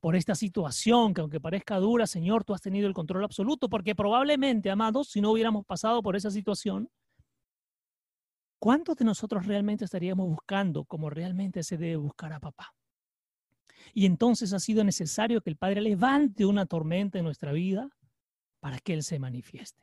Por 0.00 0.16
esta 0.16 0.34
situación 0.34 1.14
que 1.14 1.20
aunque 1.20 1.40
parezca 1.40 1.78
dura, 1.78 2.06
Señor, 2.06 2.44
tú 2.44 2.54
has 2.54 2.60
tenido 2.60 2.88
el 2.88 2.94
control 2.94 3.24
absoluto, 3.24 3.68
porque 3.68 3.94
probablemente, 3.94 4.70
amados, 4.70 5.08
si 5.08 5.20
no 5.20 5.30
hubiéramos 5.30 5.64
pasado 5.64 6.02
por 6.02 6.16
esa 6.16 6.30
situación, 6.30 6.88
¿Cuántos 8.62 8.94
de 8.94 9.04
nosotros 9.04 9.44
realmente 9.44 9.86
estaríamos 9.86 10.28
buscando 10.28 10.84
como 10.84 11.10
realmente 11.10 11.64
se 11.64 11.76
debe 11.76 11.96
buscar 11.96 12.32
a 12.32 12.38
papá? 12.38 12.72
Y 13.92 14.06
entonces 14.06 14.52
ha 14.52 14.60
sido 14.60 14.84
necesario 14.84 15.40
que 15.40 15.50
el 15.50 15.56
Padre 15.56 15.80
levante 15.80 16.46
una 16.46 16.66
tormenta 16.66 17.18
en 17.18 17.24
nuestra 17.24 17.50
vida 17.50 17.88
para 18.60 18.78
que 18.78 18.92
Él 18.94 19.02
se 19.02 19.18
manifieste. 19.18 19.82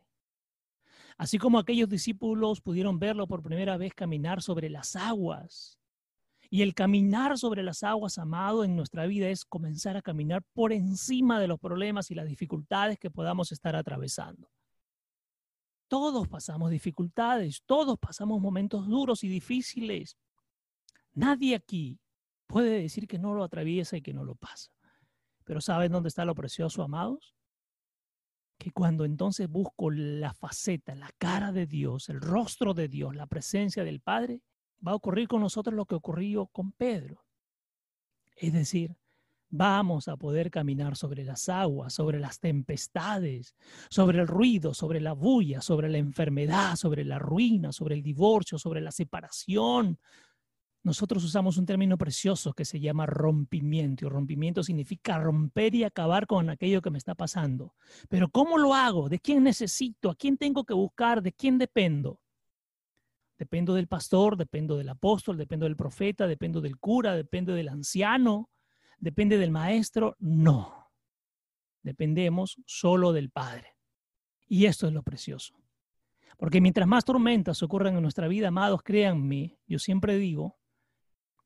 Así 1.18 1.38
como 1.38 1.60
aquellos 1.60 1.90
discípulos 1.90 2.62
pudieron 2.62 3.00
verlo 3.00 3.28
por 3.28 3.44
primera 3.44 3.76
vez 3.76 3.94
caminar 3.94 4.42
sobre 4.42 4.70
las 4.70 4.96
aguas. 4.96 5.79
Y 6.52 6.64
el 6.64 6.74
caminar 6.74 7.38
sobre 7.38 7.62
las 7.62 7.84
aguas, 7.84 8.18
amado, 8.18 8.64
en 8.64 8.76
nuestra 8.76 9.06
vida 9.06 9.30
es 9.30 9.46
comenzar 9.46 9.96
a 9.98 10.02
caminar 10.02 10.44
por 10.54 10.74
encima 10.74 11.40
de 11.40 11.48
los 11.48 11.60
problemas 11.60 12.10
y 12.10 12.16
las 12.16 12.28
dificultades 12.28 12.98
que 12.98 13.12
podamos 13.12 13.52
estar 13.52 13.76
atravesando. 13.76 14.50
Todos 15.88 16.28
pasamos 16.28 16.72
dificultades, 16.72 17.64
todos 17.66 18.00
pasamos 18.00 18.42
momentos 18.42 18.88
duros 18.88 19.24
y 19.24 19.28
difíciles. 19.28 20.18
Nadie 21.14 21.56
aquí 21.56 22.00
puede 22.48 22.82
decir 22.82 23.08
que 23.08 23.20
no 23.20 23.34
lo 23.36 23.44
atraviesa 23.44 23.98
y 23.98 24.02
que 24.02 24.14
no 24.14 24.24
lo 24.24 24.36
pasa. 24.36 24.72
Pero 25.44 25.62
¿saben 25.62 25.92
dónde 25.92 26.10
está 26.10 26.26
lo 26.26 26.36
precioso, 26.36 26.82
amados? 26.84 27.36
Que 28.58 28.72
cuando 28.72 29.06
entonces 29.06 29.48
busco 29.48 29.90
la 29.92 30.34
faceta, 30.34 30.96
la 30.96 31.12
cara 31.18 31.52
de 31.52 31.66
Dios, 31.66 32.10
el 32.10 32.22
rostro 32.22 32.74
de 32.74 32.88
Dios, 32.88 33.16
la 33.16 33.28
presencia 33.28 33.84
del 33.84 34.00
Padre, 34.00 34.42
va 34.86 34.92
a 34.94 34.96
ocurrir 34.96 35.28
con 35.28 35.42
nosotros 35.42 35.76
lo 35.76 35.86
que 35.86 35.96
ocurrió 35.96 36.48
con 36.48 36.72
Pedro. 36.72 37.26
Es 38.36 38.54
decir, 38.54 38.96
vamos 39.50 40.08
a 40.08 40.16
poder 40.16 40.52
caminar 40.52 40.96
sobre 40.96 41.24
las 41.24 41.50
aguas, 41.50 41.94
sobre 41.94 42.20
las 42.20 42.40
tempestades, 42.40 43.56
sobre 43.90 44.20
el 44.20 44.28
ruido, 44.28 44.74
sobre 44.74 45.02
la 45.02 45.14
bulla, 45.14 45.62
sobre 45.62 45.90
la 45.90 45.98
enfermedad, 45.98 46.76
sobre 46.76 47.04
la 47.04 47.20
ruina, 47.20 47.72
sobre 47.72 47.96
el 47.96 48.04
divorcio, 48.04 48.58
sobre 48.58 48.82
la 48.82 48.92
separación. 48.92 50.00
Nosotros 50.82 51.24
usamos 51.26 51.58
un 51.58 51.66
término 51.66 51.98
precioso 51.98 52.54
que 52.54 52.64
se 52.64 52.80
llama 52.80 53.06
rompimiento. 53.06 54.06
Y 54.06 54.10
rompimiento 54.10 54.64
significa 54.64 55.20
romper 55.20 55.76
y 55.76 55.84
acabar 55.84 56.26
con 56.26 56.50
aquello 56.50 56.82
que 56.82 56.92
me 56.92 56.98
está 56.98 57.16
pasando. 57.16 57.76
Pero 58.08 58.30
¿cómo 58.30 58.58
lo 58.58 58.74
hago? 58.74 59.10
¿De 59.10 59.20
quién 59.20 59.44
necesito? 59.44 60.10
¿A 60.10 60.16
quién 60.16 60.38
tengo 60.38 60.64
que 60.64 60.74
buscar? 60.74 61.22
¿De 61.22 61.34
quién 61.34 61.58
dependo? 61.58 62.22
Dependo 63.40 63.74
del 63.74 63.88
pastor, 63.88 64.38
dependo 64.38 64.78
del 64.78 64.90
apóstol, 64.90 65.38
dependo 65.38 65.66
del 65.66 65.76
profeta, 65.78 66.28
dependo 66.28 66.62
del 66.62 66.78
cura, 66.78 67.16
dependo 67.16 67.54
del 67.54 67.70
anciano, 67.70 68.50
¿Depende 69.00 69.38
del 69.38 69.52
maestro? 69.52 70.16
No. 70.20 70.92
Dependemos 71.82 72.62
solo 72.66 73.14
del 73.14 73.30
Padre. 73.30 73.76
Y 74.48 74.66
esto 74.66 74.88
es 74.88 74.94
lo 74.94 75.04
precioso. 75.04 75.56
Porque 76.38 76.62
mientras 76.62 76.88
más 76.88 77.06
tormentas 77.06 77.64
ocurran 77.64 77.96
en 77.96 78.02
nuestra 78.02 78.28
vida, 78.28 78.50
amados, 78.50 78.82
créanme, 78.84 79.58
yo 79.68 79.80
siempre 79.80 80.18
digo, 80.18 80.58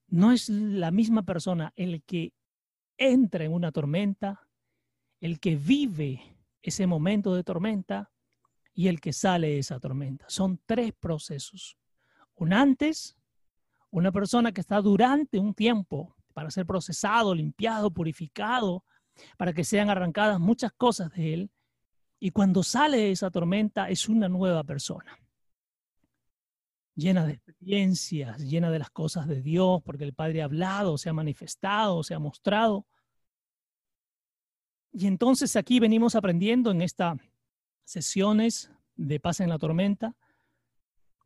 no 0.07 0.31
es 0.31 0.50
la 0.50 0.91
misma 0.91 1.23
persona 1.23 1.73
el 1.75 2.03
que 2.03 2.33
entra 2.97 3.43
en 3.43 3.53
una 3.53 3.71
tormenta, 3.71 4.47
el 5.19 5.39
que 5.39 5.55
vive 5.55 6.38
ese 6.62 6.88
momento 6.88 7.35
de 7.35 7.43
tormenta, 7.43 8.12
y 8.75 8.88
el 8.88 9.00
que 9.00 9.13
sale 9.13 9.50
de 9.50 9.59
esa 9.59 9.79
tormenta. 9.79 10.25
Son 10.29 10.59
tres 10.65 10.93
procesos. 11.00 11.77
Un 12.36 12.54
antes, 12.54 13.16
una 13.92 14.12
persona 14.12 14.52
que 14.52 14.62
está 14.62 14.82
durante 14.82 15.40
un 15.40 15.54
tiempo 15.54 16.16
para 16.34 16.50
ser 16.52 16.66
procesado, 16.66 17.36
limpiado, 17.36 17.92
purificado, 17.92 18.84
para 19.38 19.54
que 19.54 19.63
sean 19.63 19.90
arrancadas 19.90 20.40
muchas 20.40 20.74
cosas 20.74 21.12
de 21.13 21.34
él. 21.34 21.52
Y 22.20 22.32
cuando 22.32 22.63
sale 22.63 22.98
de 22.98 23.12
esa 23.12 23.30
tormenta 23.30 23.90
es 23.90 24.10
una 24.10 24.30
nueva 24.30 24.63
persona, 24.63 25.20
llena 26.96 27.25
de 27.25 27.34
experiencias, 27.34 28.40
llena 28.40 28.72
de 28.72 28.80
las 28.80 28.90
cosas 28.90 29.28
de 29.28 29.42
Dios, 29.42 29.82
porque 29.84 30.06
el 30.06 30.13
Padre 30.13 30.42
ha 30.42 30.46
hablado, 30.46 30.98
se 30.98 31.10
ha 31.10 31.13
manifestado, 31.13 32.02
se 32.04 32.13
ha 32.13 32.20
mostrado. 32.20 32.88
Y 34.92 35.08
entonces 35.08 35.56
aquí 35.56 35.80
venimos 35.80 36.16
aprendiendo 36.16 36.72
en 36.72 36.82
estas 36.82 37.18
sesiones 37.84 38.72
de 38.96 39.20
paz 39.20 39.40
en 39.40 39.50
la 39.50 39.58
tormenta 39.58 40.16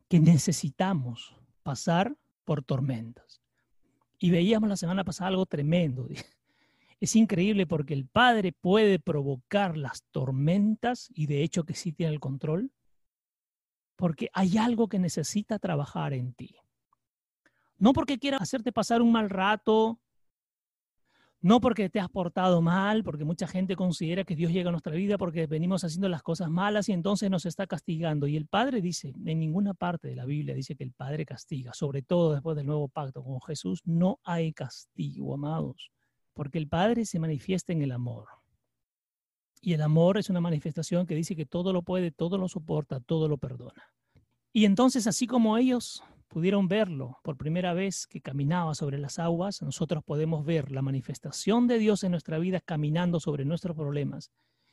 que 0.08 0.20
necesitamos 0.20 1.36
pasar 1.64 2.16
por 2.46 2.64
tormentas. 2.64 3.42
Y 4.20 4.32
veíamos 4.32 4.70
la 4.70 4.78
semana 4.78 5.04
pasada 5.04 5.30
algo 5.30 5.46
tremendo. 5.46 6.08
Es 7.00 7.16
increíble 7.16 7.68
porque 7.68 7.94
el 7.94 8.08
Padre 8.08 8.54
puede 8.54 8.98
provocar 8.98 9.78
las 9.78 10.02
tormentas 10.10 11.12
y 11.14 11.28
de 11.28 11.44
hecho 11.44 11.64
que 11.64 11.76
sí 11.76 11.92
tiene 11.92 12.14
el 12.14 12.20
control, 12.20 12.72
porque 13.96 14.30
hay 14.34 14.58
algo 14.58 14.90
que 14.90 14.98
necesita 14.98 15.60
trabajar 15.60 16.14
en 16.14 16.34
ti. 16.34 16.56
No 17.78 17.94
porque 17.94 18.18
quiera 18.18 18.38
hacerte 18.38 18.72
pasar 18.72 19.04
un 19.04 19.12
mal 19.12 19.30
rato, 19.30 20.00
no 21.48 21.62
porque 21.62 21.90
te 21.90 22.02
has 22.02 22.10
portado 22.10 22.62
mal, 22.62 23.06
porque 23.06 23.24
mucha 23.24 23.48
gente 23.48 23.78
considera 23.78 24.26
que 24.26 24.36
Dios 24.36 24.52
llega 24.52 24.68
a 24.68 24.74
nuestra 24.74 24.94
vida 24.94 25.18
porque 25.18 25.48
venimos 25.48 25.82
haciendo 25.86 26.10
las 26.10 26.22
cosas 26.22 26.50
malas 26.50 26.90
y 26.90 26.92
entonces 26.92 27.30
nos 27.30 27.46
está 27.46 27.66
castigando. 27.68 28.28
Y 28.28 28.36
el 28.36 28.48
Padre 28.48 28.82
dice, 28.82 29.14
en 29.26 29.40
ninguna 29.40 29.74
parte 29.74 30.10
de 30.10 30.18
la 30.18 30.26
Biblia 30.26 30.54
dice 30.54 30.76
que 30.76 30.84
el 30.84 30.92
Padre 30.92 31.26
castiga, 31.26 31.74
sobre 31.74 32.02
todo 32.02 32.34
después 32.34 32.58
del 32.58 32.66
nuevo 32.66 32.90
pacto 32.90 33.24
con 33.24 33.40
Jesús, 33.40 33.80
no 33.86 34.20
hay 34.26 34.52
castigo, 34.52 35.34
amados, 35.36 35.90
porque 36.34 36.58
el 36.58 36.68
Padre 36.68 37.06
se 37.06 37.18
manifiesta 37.18 37.72
en 37.72 37.82
el 37.82 37.94
amor. 37.94 38.26
Y 39.62 39.72
el 39.72 39.82
amor 39.82 40.18
es 40.18 40.30
una 40.30 40.42
manifestación 40.42 41.08
que 41.08 41.16
dice 41.16 41.38
que 41.38 41.46
todo 41.46 41.72
lo 41.72 41.82
puede, 41.82 42.12
todo 42.12 42.38
lo 42.38 42.50
soporta, 42.50 43.00
todo 43.00 43.30
lo 43.30 43.38
perdona. 43.38 43.94
Y 44.52 44.66
entonces, 44.66 45.08
así 45.08 45.28
como 45.28 45.58
ellos 45.58 46.04
pudieron 46.28 46.68
verlo 46.68 47.18
por 47.24 47.38
primera 47.38 47.74
vez 47.74 48.08
que 48.08 48.22
caminaba 48.22 48.76
sobre 48.76 48.98
las 48.98 49.20
aguas, 49.20 49.62
nosotros 49.62 50.04
podemos 50.04 50.46
ver 50.46 50.72
la 50.72 50.82
manifestación 50.82 51.68
de 51.68 51.80
Dios 51.80 52.04
en 52.04 52.12
nuestra 52.12 52.38
vida 52.40 52.60
caminando 52.60 53.20
sobre 53.20 53.46
nuestros 53.46 53.76
problemas. 53.76 54.32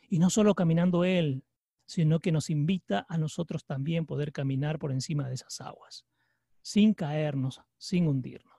Y 0.08 0.18
no 0.18 0.30
solo 0.30 0.54
caminando 0.54 1.04
Él, 1.04 1.44
sino 1.86 2.20
que 2.20 2.32
nos 2.32 2.50
invita 2.50 3.06
a 3.08 3.18
nosotros 3.18 3.64
también 3.64 4.06
poder 4.06 4.32
caminar 4.32 4.78
por 4.78 4.92
encima 4.92 5.28
de 5.28 5.34
esas 5.34 5.60
aguas, 5.60 6.04
sin 6.62 6.94
caernos, 6.94 7.60
sin 7.78 8.08
hundirnos. 8.08 8.54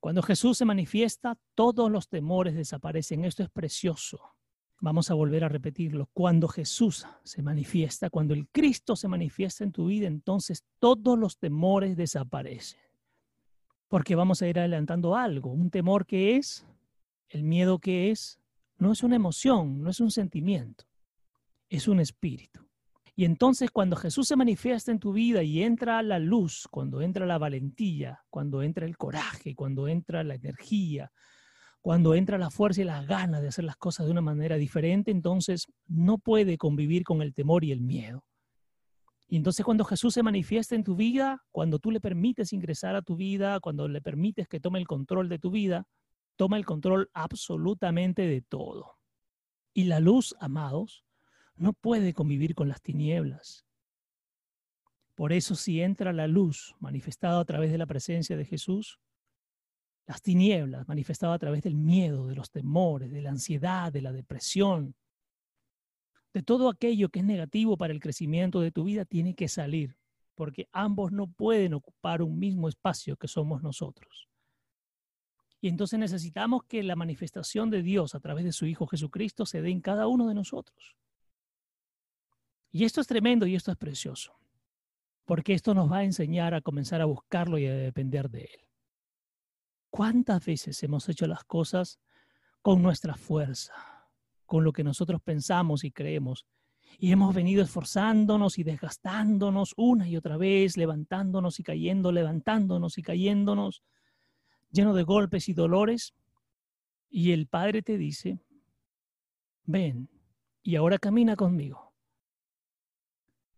Cuando 0.00 0.22
Jesús 0.22 0.58
se 0.58 0.64
manifiesta, 0.64 1.36
todos 1.54 1.90
los 1.90 2.08
temores 2.08 2.54
desaparecen. 2.54 3.24
Esto 3.24 3.42
es 3.42 3.50
precioso. 3.50 4.37
Vamos 4.80 5.10
a 5.10 5.14
volver 5.14 5.42
a 5.42 5.48
repetirlo. 5.48 6.08
Cuando 6.12 6.46
Jesús 6.46 7.06
se 7.24 7.42
manifiesta, 7.42 8.10
cuando 8.10 8.34
el 8.34 8.46
Cristo 8.48 8.94
se 8.94 9.08
manifiesta 9.08 9.64
en 9.64 9.72
tu 9.72 9.86
vida, 9.86 10.06
entonces 10.06 10.64
todos 10.78 11.18
los 11.18 11.38
temores 11.38 11.96
desaparecen. 11.96 12.80
Porque 13.88 14.14
vamos 14.14 14.40
a 14.40 14.48
ir 14.48 14.58
adelantando 14.58 15.16
algo. 15.16 15.50
Un 15.50 15.70
temor 15.70 16.06
que 16.06 16.36
es, 16.36 16.64
el 17.28 17.42
miedo 17.42 17.80
que 17.80 18.10
es, 18.10 18.38
no 18.78 18.92
es 18.92 19.02
una 19.02 19.16
emoción, 19.16 19.82
no 19.82 19.90
es 19.90 19.98
un 19.98 20.12
sentimiento, 20.12 20.84
es 21.68 21.88
un 21.88 21.98
espíritu. 21.98 22.68
Y 23.16 23.24
entonces 23.24 23.72
cuando 23.72 23.96
Jesús 23.96 24.28
se 24.28 24.36
manifiesta 24.36 24.92
en 24.92 25.00
tu 25.00 25.12
vida 25.12 25.42
y 25.42 25.64
entra 25.64 26.00
la 26.04 26.20
luz, 26.20 26.68
cuando 26.70 27.02
entra 27.02 27.26
la 27.26 27.36
valentía, 27.36 28.20
cuando 28.30 28.62
entra 28.62 28.86
el 28.86 28.96
coraje, 28.96 29.56
cuando 29.56 29.88
entra 29.88 30.22
la 30.22 30.36
energía, 30.36 31.10
cuando 31.88 32.14
entra 32.14 32.36
la 32.36 32.50
fuerza 32.50 32.82
y 32.82 32.84
las 32.84 33.06
ganas 33.06 33.40
de 33.40 33.48
hacer 33.48 33.64
las 33.64 33.78
cosas 33.78 34.04
de 34.04 34.12
una 34.12 34.20
manera 34.20 34.56
diferente, 34.56 35.10
entonces 35.10 35.64
no 35.86 36.18
puede 36.18 36.58
convivir 36.58 37.02
con 37.02 37.22
el 37.22 37.32
temor 37.32 37.64
y 37.64 37.72
el 37.72 37.80
miedo. 37.80 38.26
Y 39.26 39.38
entonces 39.38 39.64
cuando 39.64 39.86
Jesús 39.86 40.12
se 40.12 40.22
manifiesta 40.22 40.74
en 40.74 40.84
tu 40.84 40.96
vida, 40.96 41.42
cuando 41.50 41.78
tú 41.78 41.90
le 41.90 41.98
permites 41.98 42.52
ingresar 42.52 42.94
a 42.94 43.00
tu 43.00 43.16
vida, 43.16 43.58
cuando 43.60 43.88
le 43.88 44.02
permites 44.02 44.48
que 44.48 44.60
tome 44.60 44.78
el 44.78 44.86
control 44.86 45.30
de 45.30 45.38
tu 45.38 45.50
vida, 45.50 45.88
toma 46.36 46.58
el 46.58 46.66
control 46.66 47.08
absolutamente 47.14 48.20
de 48.20 48.42
todo. 48.42 48.98
Y 49.72 49.84
la 49.84 49.98
luz, 49.98 50.36
amados, 50.40 51.06
no 51.56 51.72
puede 51.72 52.12
convivir 52.12 52.54
con 52.54 52.68
las 52.68 52.82
tinieblas. 52.82 53.64
Por 55.14 55.32
eso 55.32 55.54
si 55.54 55.80
entra 55.80 56.12
la 56.12 56.26
luz 56.26 56.74
manifestada 56.80 57.40
a 57.40 57.46
través 57.46 57.72
de 57.72 57.78
la 57.78 57.86
presencia 57.86 58.36
de 58.36 58.44
Jesús, 58.44 59.00
las 60.08 60.22
tinieblas 60.22 60.88
manifestadas 60.88 61.36
a 61.36 61.38
través 61.38 61.62
del 61.62 61.74
miedo, 61.74 62.26
de 62.26 62.34
los 62.34 62.50
temores, 62.50 63.10
de 63.10 63.20
la 63.20 63.28
ansiedad, 63.28 63.92
de 63.92 64.00
la 64.00 64.10
depresión, 64.10 64.94
de 66.32 66.42
todo 66.42 66.70
aquello 66.70 67.10
que 67.10 67.18
es 67.18 67.26
negativo 67.26 67.76
para 67.76 67.92
el 67.92 68.00
crecimiento 68.00 68.62
de 68.62 68.72
tu 68.72 68.84
vida, 68.84 69.04
tiene 69.04 69.34
que 69.34 69.48
salir, 69.48 69.98
porque 70.34 70.66
ambos 70.72 71.12
no 71.12 71.26
pueden 71.26 71.74
ocupar 71.74 72.22
un 72.22 72.38
mismo 72.38 72.70
espacio 72.70 73.18
que 73.18 73.28
somos 73.28 73.62
nosotros. 73.62 74.30
Y 75.60 75.68
entonces 75.68 75.98
necesitamos 75.98 76.64
que 76.64 76.82
la 76.82 76.96
manifestación 76.96 77.68
de 77.68 77.82
Dios 77.82 78.14
a 78.14 78.20
través 78.20 78.46
de 78.46 78.52
su 78.52 78.64
Hijo 78.64 78.86
Jesucristo 78.86 79.44
se 79.44 79.60
dé 79.60 79.70
en 79.70 79.82
cada 79.82 80.06
uno 80.06 80.26
de 80.26 80.34
nosotros. 80.34 80.96
Y 82.70 82.84
esto 82.84 83.02
es 83.02 83.06
tremendo 83.06 83.46
y 83.46 83.56
esto 83.56 83.70
es 83.70 83.76
precioso, 83.76 84.38
porque 85.26 85.52
esto 85.52 85.74
nos 85.74 85.92
va 85.92 85.98
a 85.98 86.04
enseñar 86.04 86.54
a 86.54 86.62
comenzar 86.62 87.02
a 87.02 87.06
buscarlo 87.06 87.58
y 87.58 87.66
a 87.66 87.74
depender 87.74 88.30
de 88.30 88.44
Él. 88.44 88.67
¿Cuántas 89.90 90.44
veces 90.44 90.82
hemos 90.82 91.08
hecho 91.08 91.26
las 91.26 91.44
cosas 91.44 91.98
con 92.62 92.82
nuestra 92.82 93.14
fuerza, 93.14 93.72
con 94.44 94.64
lo 94.64 94.72
que 94.72 94.84
nosotros 94.84 95.20
pensamos 95.22 95.84
y 95.84 95.90
creemos? 95.90 96.46
Y 96.98 97.12
hemos 97.12 97.34
venido 97.34 97.62
esforzándonos 97.62 98.58
y 98.58 98.64
desgastándonos 98.64 99.74
una 99.76 100.08
y 100.08 100.16
otra 100.16 100.36
vez, 100.36 100.76
levantándonos 100.76 101.58
y 101.60 101.62
cayendo, 101.62 102.12
levantándonos 102.12 102.98
y 102.98 103.02
cayéndonos, 103.02 103.82
lleno 104.70 104.94
de 104.94 105.02
golpes 105.04 105.48
y 105.48 105.54
dolores. 105.54 106.14
Y 107.10 107.32
el 107.32 107.46
Padre 107.46 107.82
te 107.82 107.96
dice, 107.96 108.40
ven 109.64 110.08
y 110.62 110.76
ahora 110.76 110.98
camina 110.98 111.34
conmigo. 111.36 111.94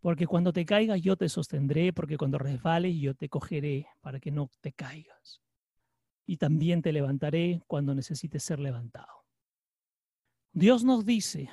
Porque 0.01 0.27
cuando 0.27 0.53
te 0.53 0.65
caigas 0.65 1.01
yo 1.01 1.17
te 1.17 1.29
sostendré, 1.29 1.93
porque 1.93 2.17
cuando 2.17 2.39
resbales 2.39 2.97
yo 2.97 3.15
te 3.15 3.29
cogeré 3.29 3.89
para 4.01 4.19
que 4.21 4.31
no 4.31 4.49
te 4.61 4.73
caigas 4.73 5.43
y 6.31 6.37
también 6.37 6.81
te 6.81 6.93
levantaré 6.93 7.61
cuando 7.67 7.93
necesites 7.93 8.45
ser 8.45 8.61
levantado. 8.61 9.25
Dios 10.53 10.85
nos 10.85 11.05
dice, 11.05 11.51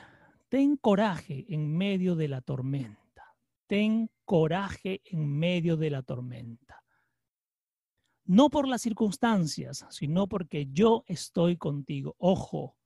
ten 0.50 0.78
coraje 0.78 1.48
en 1.50 1.76
medio 1.76 2.16
de 2.16 2.28
la 2.28 2.42
tormenta, 2.42 3.36
ten 3.66 4.12
coraje 4.24 5.02
en 5.06 5.36
medio 5.36 5.78
de 5.78 5.90
la 5.90 6.04
tormenta. 6.04 6.84
No 8.26 8.52
por 8.52 8.68
las 8.68 8.84
circunstancias, 8.84 9.84
sino 9.90 10.28
porque 10.28 10.68
yo 10.72 11.04
estoy 11.08 11.58
contigo. 11.58 12.16
Ojo, 12.20 12.78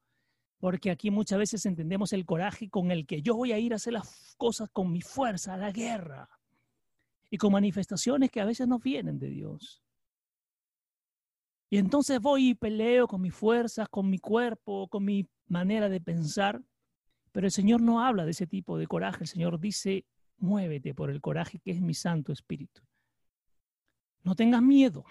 porque 0.60 0.92
aquí 0.92 1.12
muchas 1.12 1.40
veces 1.40 1.66
entendemos 1.66 2.14
el 2.14 2.26
coraje 2.26 2.70
con 2.70 2.92
el 2.92 3.06
que 3.06 3.22
yo 3.22 3.36
voy 3.36 3.52
a 3.52 3.60
ir 3.60 3.74
a 3.74 3.76
hacer 3.76 3.92
las 3.92 4.34
cosas 4.38 4.70
con 4.72 4.94
mi 4.94 5.02
fuerza, 5.02 5.56
a 5.56 5.58
la 5.58 5.74
guerra, 5.74 6.30
y 7.30 7.36
con 7.36 7.52
manifestaciones 7.52 8.32
que 8.32 8.40
a 8.40 8.46
veces 8.46 8.66
no 8.66 8.80
vienen 8.80 9.20
de 9.20 9.28
Dios. 9.28 9.84
Y 11.72 11.78
entonces 11.78 12.20
voy 12.20 12.50
y 12.50 12.54
peleo 12.54 13.08
con 13.08 13.22
mis 13.22 13.34
fuerzas, 13.34 13.88
con 13.88 14.10
mi 14.10 14.20
cuerpo, 14.20 14.90
con 14.90 15.06
mi 15.06 15.26
manera 15.48 15.88
de 15.88 16.02
pensar. 16.02 16.62
Pero 17.32 17.48
el 17.48 17.52
Señor 17.52 17.82
no 17.82 18.06
habla 18.06 18.26
de 18.26 18.32
ese 18.32 18.46
tipo 18.46 18.78
de 18.78 18.88
coraje. 18.88 19.24
El 19.24 19.30
Señor 19.30 19.58
dice, 19.58 20.06
muévete 20.38 20.94
por 20.94 21.10
el 21.10 21.22
coraje 21.22 21.60
que 21.60 21.72
es 21.72 21.80
mi 21.80 21.94
Santo 21.94 22.34
Espíritu. 22.34 22.82
No 24.22 24.36
tengas 24.36 24.62
miedo, 24.62 25.06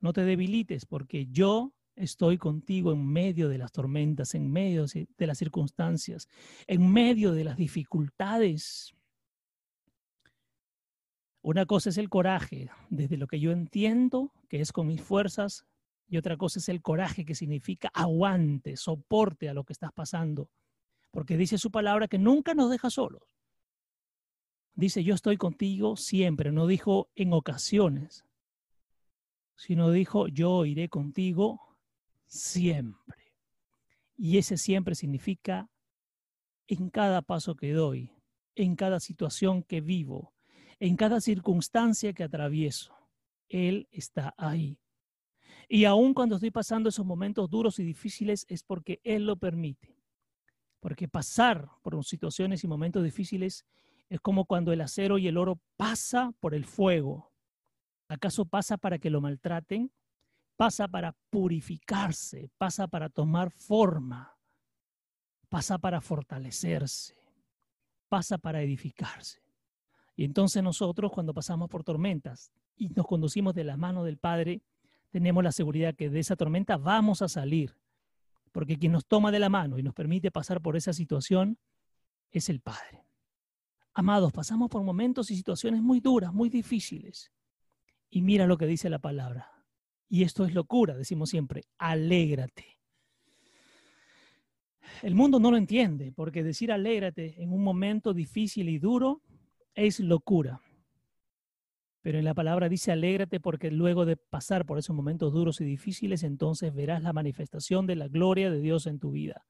no 0.00 0.14
te 0.14 0.24
debilites, 0.24 0.86
porque 0.86 1.26
yo 1.26 1.74
estoy 1.96 2.38
contigo 2.38 2.92
en 2.92 3.06
medio 3.06 3.50
de 3.50 3.58
las 3.58 3.70
tormentas, 3.70 4.34
en 4.34 4.50
medio 4.50 4.86
de 4.86 5.26
las 5.26 5.36
circunstancias, 5.36 6.28
en 6.66 6.90
medio 6.90 7.32
de 7.32 7.44
las 7.44 7.58
dificultades. 7.58 8.94
Una 11.42 11.66
cosa 11.66 11.90
es 11.90 11.98
el 11.98 12.08
coraje, 12.08 12.70
desde 12.88 13.18
lo 13.18 13.26
que 13.26 13.38
yo 13.38 13.52
entiendo, 13.52 14.32
que 14.48 14.62
es 14.62 14.72
con 14.72 14.86
mis 14.86 15.02
fuerzas, 15.02 15.66
y 16.10 16.16
otra 16.16 16.36
cosa 16.36 16.58
es 16.58 16.68
el 16.68 16.82
coraje, 16.82 17.24
que 17.24 17.36
significa 17.36 17.88
aguante, 17.94 18.76
soporte 18.76 19.48
a 19.48 19.54
lo 19.54 19.62
que 19.62 19.72
estás 19.72 19.92
pasando. 19.92 20.50
Porque 21.12 21.36
dice 21.36 21.56
su 21.56 21.70
palabra 21.70 22.08
que 22.08 22.18
nunca 22.18 22.52
nos 22.52 22.68
deja 22.68 22.90
solos. 22.90 23.22
Dice, 24.74 25.04
yo 25.04 25.14
estoy 25.14 25.36
contigo 25.36 25.96
siempre. 25.96 26.50
No 26.50 26.66
dijo 26.66 27.10
en 27.14 27.32
ocasiones, 27.32 28.24
sino 29.54 29.92
dijo, 29.92 30.26
yo 30.26 30.64
iré 30.64 30.88
contigo 30.88 31.76
siempre. 32.26 33.36
Y 34.16 34.38
ese 34.38 34.56
siempre 34.56 34.96
significa 34.96 35.70
en 36.66 36.90
cada 36.90 37.22
paso 37.22 37.54
que 37.54 37.72
doy, 37.72 38.10
en 38.56 38.74
cada 38.74 38.98
situación 38.98 39.62
que 39.62 39.80
vivo, 39.80 40.34
en 40.80 40.96
cada 40.96 41.20
circunstancia 41.20 42.12
que 42.14 42.24
atravieso. 42.24 42.96
Él 43.48 43.86
está 43.92 44.34
ahí. 44.36 44.80
Y 45.72 45.84
aun 45.84 46.14
cuando 46.14 46.34
estoy 46.34 46.50
pasando 46.50 46.88
esos 46.88 47.06
momentos 47.06 47.48
duros 47.48 47.78
y 47.78 47.84
difíciles 47.84 48.44
es 48.48 48.64
porque 48.64 49.00
Él 49.04 49.24
lo 49.24 49.36
permite. 49.36 49.96
Porque 50.80 51.06
pasar 51.06 51.68
por 51.82 52.04
situaciones 52.04 52.64
y 52.64 52.66
momentos 52.66 53.04
difíciles 53.04 53.64
es 54.08 54.20
como 54.20 54.46
cuando 54.46 54.72
el 54.72 54.80
acero 54.80 55.16
y 55.16 55.28
el 55.28 55.36
oro 55.36 55.60
pasa 55.76 56.32
por 56.40 56.56
el 56.56 56.64
fuego. 56.64 57.30
¿Acaso 58.08 58.46
pasa 58.46 58.78
para 58.78 58.98
que 58.98 59.10
lo 59.10 59.20
maltraten? 59.20 59.92
Pasa 60.56 60.88
para 60.88 61.14
purificarse, 61.30 62.50
pasa 62.58 62.88
para 62.88 63.08
tomar 63.08 63.52
forma, 63.52 64.36
pasa 65.48 65.78
para 65.78 66.00
fortalecerse, 66.00 67.14
pasa 68.08 68.38
para 68.38 68.60
edificarse. 68.60 69.40
Y 70.16 70.24
entonces 70.24 70.64
nosotros 70.64 71.12
cuando 71.12 71.32
pasamos 71.32 71.68
por 71.68 71.84
tormentas 71.84 72.50
y 72.76 72.88
nos 72.88 73.06
conducimos 73.06 73.54
de 73.54 73.62
la 73.62 73.76
mano 73.76 74.02
del 74.02 74.18
Padre, 74.18 74.62
tenemos 75.10 75.44
la 75.44 75.52
seguridad 75.52 75.94
que 75.94 76.08
de 76.08 76.20
esa 76.20 76.36
tormenta 76.36 76.76
vamos 76.76 77.22
a 77.22 77.28
salir, 77.28 77.76
porque 78.52 78.78
quien 78.78 78.92
nos 78.92 79.06
toma 79.06 79.30
de 79.30 79.38
la 79.38 79.48
mano 79.48 79.78
y 79.78 79.82
nos 79.82 79.94
permite 79.94 80.30
pasar 80.30 80.60
por 80.60 80.76
esa 80.76 80.92
situación 80.92 81.58
es 82.30 82.48
el 82.48 82.60
Padre. 82.60 83.04
Amados, 83.92 84.32
pasamos 84.32 84.70
por 84.70 84.82
momentos 84.82 85.30
y 85.30 85.36
situaciones 85.36 85.82
muy 85.82 86.00
duras, 86.00 86.32
muy 86.32 86.48
difíciles. 86.48 87.32
Y 88.08 88.22
mira 88.22 88.46
lo 88.46 88.56
que 88.56 88.66
dice 88.66 88.88
la 88.88 89.00
palabra. 89.00 89.50
Y 90.08 90.22
esto 90.22 90.44
es 90.44 90.54
locura, 90.54 90.96
decimos 90.96 91.30
siempre, 91.30 91.64
alégrate. 91.78 92.78
El 95.02 95.14
mundo 95.14 95.38
no 95.38 95.50
lo 95.50 95.56
entiende, 95.56 96.12
porque 96.12 96.42
decir 96.42 96.72
alégrate 96.72 97.40
en 97.42 97.52
un 97.52 97.62
momento 97.62 98.12
difícil 98.12 98.68
y 98.68 98.78
duro 98.78 99.22
es 99.74 100.00
locura. 100.00 100.60
Pero 102.02 102.18
en 102.18 102.24
la 102.24 102.34
palabra 102.34 102.68
dice, 102.68 102.92
alégrate 102.92 103.40
porque 103.40 103.70
luego 103.70 104.06
de 104.06 104.16
pasar 104.16 104.64
por 104.64 104.78
esos 104.78 104.96
momentos 104.96 105.32
duros 105.32 105.60
y 105.60 105.64
difíciles, 105.64 106.22
entonces 106.22 106.74
verás 106.74 107.02
la 107.02 107.12
manifestación 107.12 107.86
de 107.86 107.96
la 107.96 108.08
gloria 108.08 108.50
de 108.50 108.60
Dios 108.60 108.86
en 108.86 108.98
tu 108.98 109.10
vida. 109.10 109.44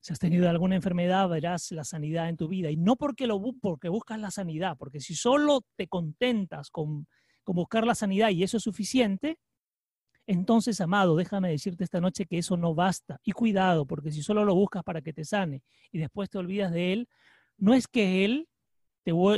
Si 0.00 0.12
has 0.12 0.18
tenido 0.18 0.48
alguna 0.48 0.76
enfermedad, 0.76 1.28
verás 1.28 1.72
la 1.72 1.84
sanidad 1.84 2.28
en 2.28 2.36
tu 2.36 2.48
vida. 2.48 2.70
Y 2.70 2.76
no 2.76 2.96
porque, 2.96 3.26
lo, 3.26 3.40
porque 3.60 3.88
buscas 3.88 4.18
la 4.18 4.30
sanidad, 4.30 4.76
porque 4.78 5.00
si 5.00 5.14
solo 5.14 5.62
te 5.76 5.88
contentas 5.88 6.70
con, 6.70 7.06
con 7.42 7.56
buscar 7.56 7.86
la 7.86 7.94
sanidad 7.94 8.30
y 8.30 8.42
eso 8.42 8.56
es 8.56 8.62
suficiente, 8.62 9.38
entonces, 10.26 10.80
amado, 10.80 11.16
déjame 11.16 11.50
decirte 11.50 11.82
esta 11.82 12.00
noche 12.00 12.24
que 12.24 12.38
eso 12.38 12.56
no 12.56 12.72
basta. 12.72 13.20
Y 13.24 13.32
cuidado, 13.32 13.84
porque 13.84 14.12
si 14.12 14.22
solo 14.22 14.44
lo 14.44 14.54
buscas 14.54 14.84
para 14.84 15.02
que 15.02 15.12
te 15.12 15.24
sane 15.24 15.62
y 15.90 15.98
después 15.98 16.30
te 16.30 16.38
olvidas 16.38 16.72
de 16.72 16.92
Él, 16.92 17.08
no 17.58 17.74
es 17.74 17.88
que 17.88 18.24
Él 18.24 18.48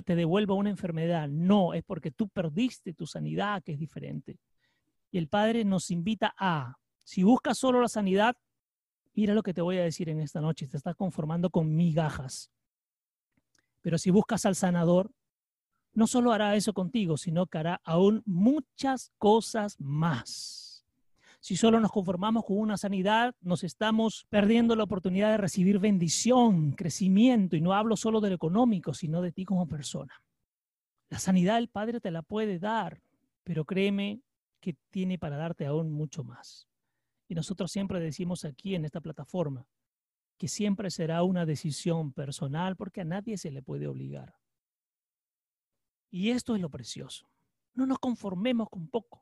te, 0.05 0.17
devuelva 0.17 0.55
una 0.55 0.71
enfermedad. 0.71 1.29
No, 1.29 1.75
es 1.75 1.83
porque 1.85 2.11
tú 2.11 2.29
perdiste 2.29 2.93
tu 2.93 3.07
sanidad, 3.07 3.63
que 3.63 3.73
es 3.73 3.79
diferente. 3.79 4.39
Y 5.11 5.19
el 5.19 5.29
Padre 5.29 5.65
nos 5.65 5.91
invita 5.91 6.35
a, 6.39 6.77
si 7.05 7.23
buscas 7.23 7.59
solo 7.59 7.81
la 7.81 7.89
sanidad, 7.89 8.37
mira 9.15 9.35
lo 9.35 9.43
que 9.43 9.55
te 9.55 9.61
voy 9.61 9.79
a 9.79 9.83
decir 9.83 10.09
en 10.09 10.21
esta 10.21 10.41
noche, 10.41 10.69
te 10.69 10.77
estás 10.77 10.97
conformando 10.97 11.51
con 11.51 11.75
migajas. 11.75 12.51
Pero 13.83 13.99
si 13.99 14.11
buscas 14.11 14.47
al 14.47 14.55
sanador, 14.55 15.11
no 15.95 16.07
solo 16.07 16.33
hará 16.33 16.57
eso 16.57 16.73
contigo, 16.73 17.17
sino 17.17 17.47
que 17.47 17.59
hará 17.59 17.81
aún 17.85 18.23
muchas 18.25 19.13
cosas 19.19 19.79
más. 19.79 20.62
Si 21.43 21.57
solo 21.57 21.81
nos 21.81 21.91
conformamos 21.91 22.45
con 22.45 22.57
una 22.57 22.77
sanidad, 22.77 23.35
nos 23.41 23.65
estamos 23.65 24.27
perdiendo 24.31 24.77
la 24.77 24.85
oportunidad 24.85 25.33
de 25.33 25.39
recibir 25.39 25.81
bendición, 25.81 26.71
crecimiento, 26.71 27.57
y 27.57 27.61
no 27.61 27.73
hablo 27.73 27.97
solo 27.97 28.21
de 28.21 28.29
lo 28.29 28.37
económico, 28.37 28.95
sino 28.95 29.21
de 29.21 29.33
ti 29.33 29.45
como 29.45 29.67
persona. 29.67 30.23
La 31.09 31.19
sanidad 31.19 31.59
el 31.59 31.67
Padre 31.67 32.01
te 32.01 32.13
la 32.13 32.23
puede 32.23 32.61
dar, 32.61 33.03
pero 33.43 33.65
créeme 33.65 34.23
que 34.61 34.77
tiene 34.91 35.19
para 35.19 35.37
darte 35.37 35.67
aún 35.67 35.91
mucho 35.91 36.23
más. 36.23 36.69
Y 37.27 37.35
nosotros 37.35 37.73
siempre 37.73 37.99
decimos 37.99 38.45
aquí 38.45 38.77
en 38.77 38.85
esta 38.85 39.01
plataforma 39.01 39.67
que 40.39 40.47
siempre 40.47 40.93
será 40.93 41.25
una 41.25 41.45
decisión 41.45 42.13
personal 42.13 42.77
porque 42.77 43.01
a 43.01 43.05
nadie 43.05 43.37
se 43.37 43.51
le 43.51 43.63
puede 43.63 43.89
obligar. 43.89 44.37
Y 46.09 46.31
esto 46.31 46.55
es 46.55 46.61
lo 46.61 46.71
precioso. 46.71 47.27
No 47.75 47.85
nos 47.85 47.99
conformemos 47.99 48.69
con 48.71 48.87
poco. 48.87 49.22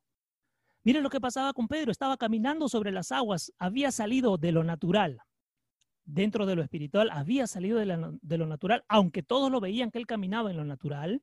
Miren 0.82 1.02
lo 1.02 1.10
que 1.10 1.20
pasaba 1.20 1.52
con 1.52 1.68
Pedro, 1.68 1.92
estaba 1.92 2.16
caminando 2.16 2.68
sobre 2.68 2.90
las 2.90 3.12
aguas, 3.12 3.52
había 3.58 3.92
salido 3.92 4.38
de 4.38 4.52
lo 4.52 4.64
natural, 4.64 5.22
dentro 6.04 6.46
de 6.46 6.56
lo 6.56 6.62
espiritual, 6.62 7.10
había 7.12 7.46
salido 7.46 7.78
de, 7.78 8.38
lo 8.38 8.46
natural, 8.46 8.84
aunque 8.88 9.22
todos 9.22 9.50
lo 9.50 9.60
veían 9.60 9.90
que 9.90 9.98
él 9.98 10.06
caminaba 10.06 10.50
en 10.50 10.56
lo 10.56 10.64
natural, 10.64 11.22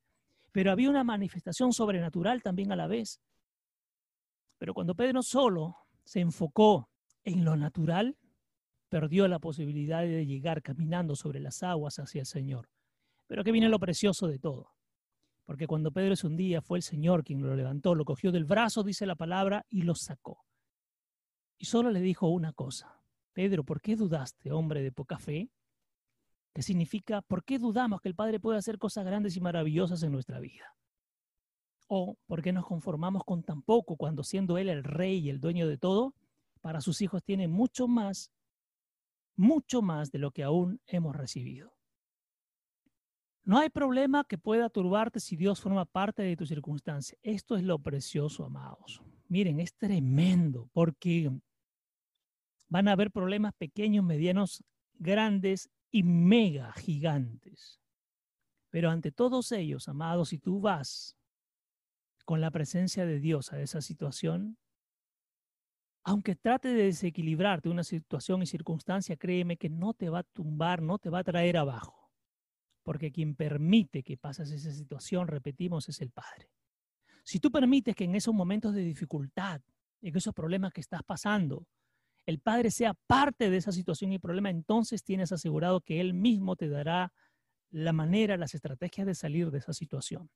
pero 0.52 0.72
había 0.72 0.90
una 0.90 1.04
manifestación 1.04 1.74
sobrenatural 1.74 2.42
también 2.44 2.72
a 2.72 2.76
la 2.76 2.88
vez. 2.88 3.20
Pero 4.60 4.74
cuando 4.74 4.96
Pedro 4.96 5.24
solo 5.24 5.76
se 6.04 6.20
enfocó 6.20 6.90
en 7.24 7.44
lo 7.44 7.56
natural, 7.56 8.18
perdió 8.90 9.28
la 9.28 9.40
posibilidad 9.40 10.02
de 10.02 10.26
llegar 10.26 10.62
caminando 10.62 11.16
sobre 11.16 11.40
las 11.40 11.64
aguas 11.64 12.00
hacia 12.00 12.22
el 12.22 12.26
Señor. 12.26 12.70
Pero 13.28 13.44
que 13.44 13.52
viene 13.52 13.70
lo 13.70 13.80
precioso 13.80 14.28
de 14.28 14.40
todo. 14.40 14.77
Porque 15.48 15.66
cuando 15.66 15.94
Pedro 15.94 16.14
es 16.14 16.26
un 16.26 16.36
día, 16.36 16.62
fue 16.62 16.78
el 16.78 16.84
Señor 16.84 17.24
quien 17.24 17.42
lo 17.42 17.56
levantó, 17.56 17.96
lo 17.96 18.04
cogió 18.04 18.34
del 18.34 18.44
brazo, 18.44 18.84
dice 18.84 19.06
la 19.06 19.16
palabra, 19.16 19.66
y 19.70 19.84
lo 19.84 19.96
sacó. 19.96 20.44
Y 21.58 21.66
solo 21.66 21.90
le 21.90 22.02
dijo 22.02 22.28
una 22.28 22.52
cosa, 22.52 23.02
Pedro, 23.32 23.64
¿por 23.64 23.80
qué 23.80 23.96
dudaste, 23.96 24.52
hombre 24.52 24.84
de 24.84 24.92
poca 24.92 25.18
fe? 25.18 25.50
¿Qué 26.54 26.62
significa, 26.62 27.22
¿por 27.22 27.46
qué 27.46 27.60
dudamos 27.60 28.02
que 28.02 28.10
el 28.10 28.16
Padre 28.16 28.42
puede 28.42 28.58
hacer 28.58 28.78
cosas 28.78 29.06
grandes 29.06 29.38
y 29.38 29.40
maravillosas 29.40 30.04
en 30.04 30.12
nuestra 30.12 30.42
vida? 30.42 30.76
¿O 31.88 32.18
por 32.26 32.42
qué 32.42 32.52
nos 32.52 32.66
conformamos 32.66 33.24
con 33.24 33.42
tan 33.42 33.62
poco 33.62 33.96
cuando 33.96 34.26
siendo 34.26 34.58
Él 34.58 34.68
el 34.68 34.84
rey 34.84 35.20
y 35.20 35.30
el 35.30 35.40
dueño 35.40 35.66
de 35.66 35.78
todo, 35.78 36.14
para 36.60 36.82
sus 36.82 37.02
hijos 37.02 37.24
tiene 37.24 37.48
mucho 37.48 37.88
más, 37.88 38.34
mucho 39.38 39.82
más 39.82 40.12
de 40.12 40.20
lo 40.20 40.32
que 40.32 40.44
aún 40.44 40.82
hemos 40.88 41.16
recibido? 41.16 41.77
No 43.48 43.60
hay 43.60 43.70
problema 43.70 44.26
que 44.26 44.38
pueda 44.38 44.70
turbarte 44.70 45.22
si 45.22 45.38
Dios 45.38 45.62
forma 45.62 45.86
parte 45.86 46.22
de 46.22 46.36
tu 46.36 46.46
circunstancia. 46.46 47.18
Esto 47.24 47.56
es 47.56 47.64
lo 47.64 47.80
precioso, 47.80 48.44
amados. 48.44 49.02
Miren, 49.30 49.62
es 49.62 49.74
tremendo 49.74 50.70
porque 50.74 51.32
van 52.68 52.90
a 52.90 52.92
haber 52.92 53.10
problemas 53.10 53.54
pequeños, 53.54 54.04
medianos, 54.04 54.66
grandes 54.96 55.70
y 55.92 56.04
mega 56.04 56.74
gigantes. 56.74 57.80
Pero 58.70 58.90
ante 58.90 59.14
todos 59.14 59.54
ellos, 59.54 59.88
amados, 59.88 60.28
si 60.28 60.40
tú 60.40 60.60
vas 60.60 61.16
con 62.26 62.42
la 62.42 62.52
presencia 62.52 63.06
de 63.06 63.22
Dios 63.22 63.54
a 63.54 63.62
esa 63.62 63.80
situación, 63.80 64.58
aunque 66.04 66.36
trate 66.36 66.68
de 66.74 66.84
desequilibrarte 66.84 67.70
una 67.70 67.86
situación 67.86 68.42
y 68.42 68.46
circunstancia, 68.46 69.16
créeme 69.16 69.56
que 69.56 69.70
no 69.70 69.94
te 69.94 70.10
va 70.10 70.20
a 70.20 70.24
tumbar, 70.24 70.82
no 70.82 71.00
te 71.00 71.10
va 71.10 71.20
a 71.20 71.24
traer 71.24 71.56
abajo 71.56 71.97
porque 72.88 73.12
quien 73.12 73.36
permite 73.36 74.02
que 74.02 74.16
pases 74.16 74.50
esa 74.50 74.72
situación, 74.72 75.28
repetimos, 75.28 75.90
es 75.90 76.00
el 76.00 76.10
Padre. 76.10 76.54
Si 77.22 77.38
tú 77.38 77.52
permites 77.52 77.94
que 77.94 78.06
en 78.06 78.16
esos 78.16 78.34
momentos 78.34 78.74
de 78.74 78.82
dificultad, 78.82 79.60
en 80.02 80.16
esos 80.16 80.34
problemas 80.34 80.72
que 80.72 80.80
estás 80.80 81.04
pasando, 81.04 81.68
el 82.26 82.40
Padre 82.40 82.72
sea 82.72 82.94
parte 82.94 83.50
de 83.50 83.58
esa 83.58 83.74
situación 83.74 84.14
y 84.14 84.20
problema, 84.20 84.50
entonces 84.50 85.04
tienes 85.04 85.34
asegurado 85.34 85.82
que 85.82 86.00
Él 86.00 86.14
mismo 86.14 86.56
te 86.56 86.70
dará 86.70 87.12
la 87.72 87.92
manera, 87.92 88.38
las 88.38 88.56
estrategias 88.56 89.06
de 89.06 89.16
salir 89.16 89.52
de 89.52 89.58
esa 89.58 89.74
situación. 89.74 90.30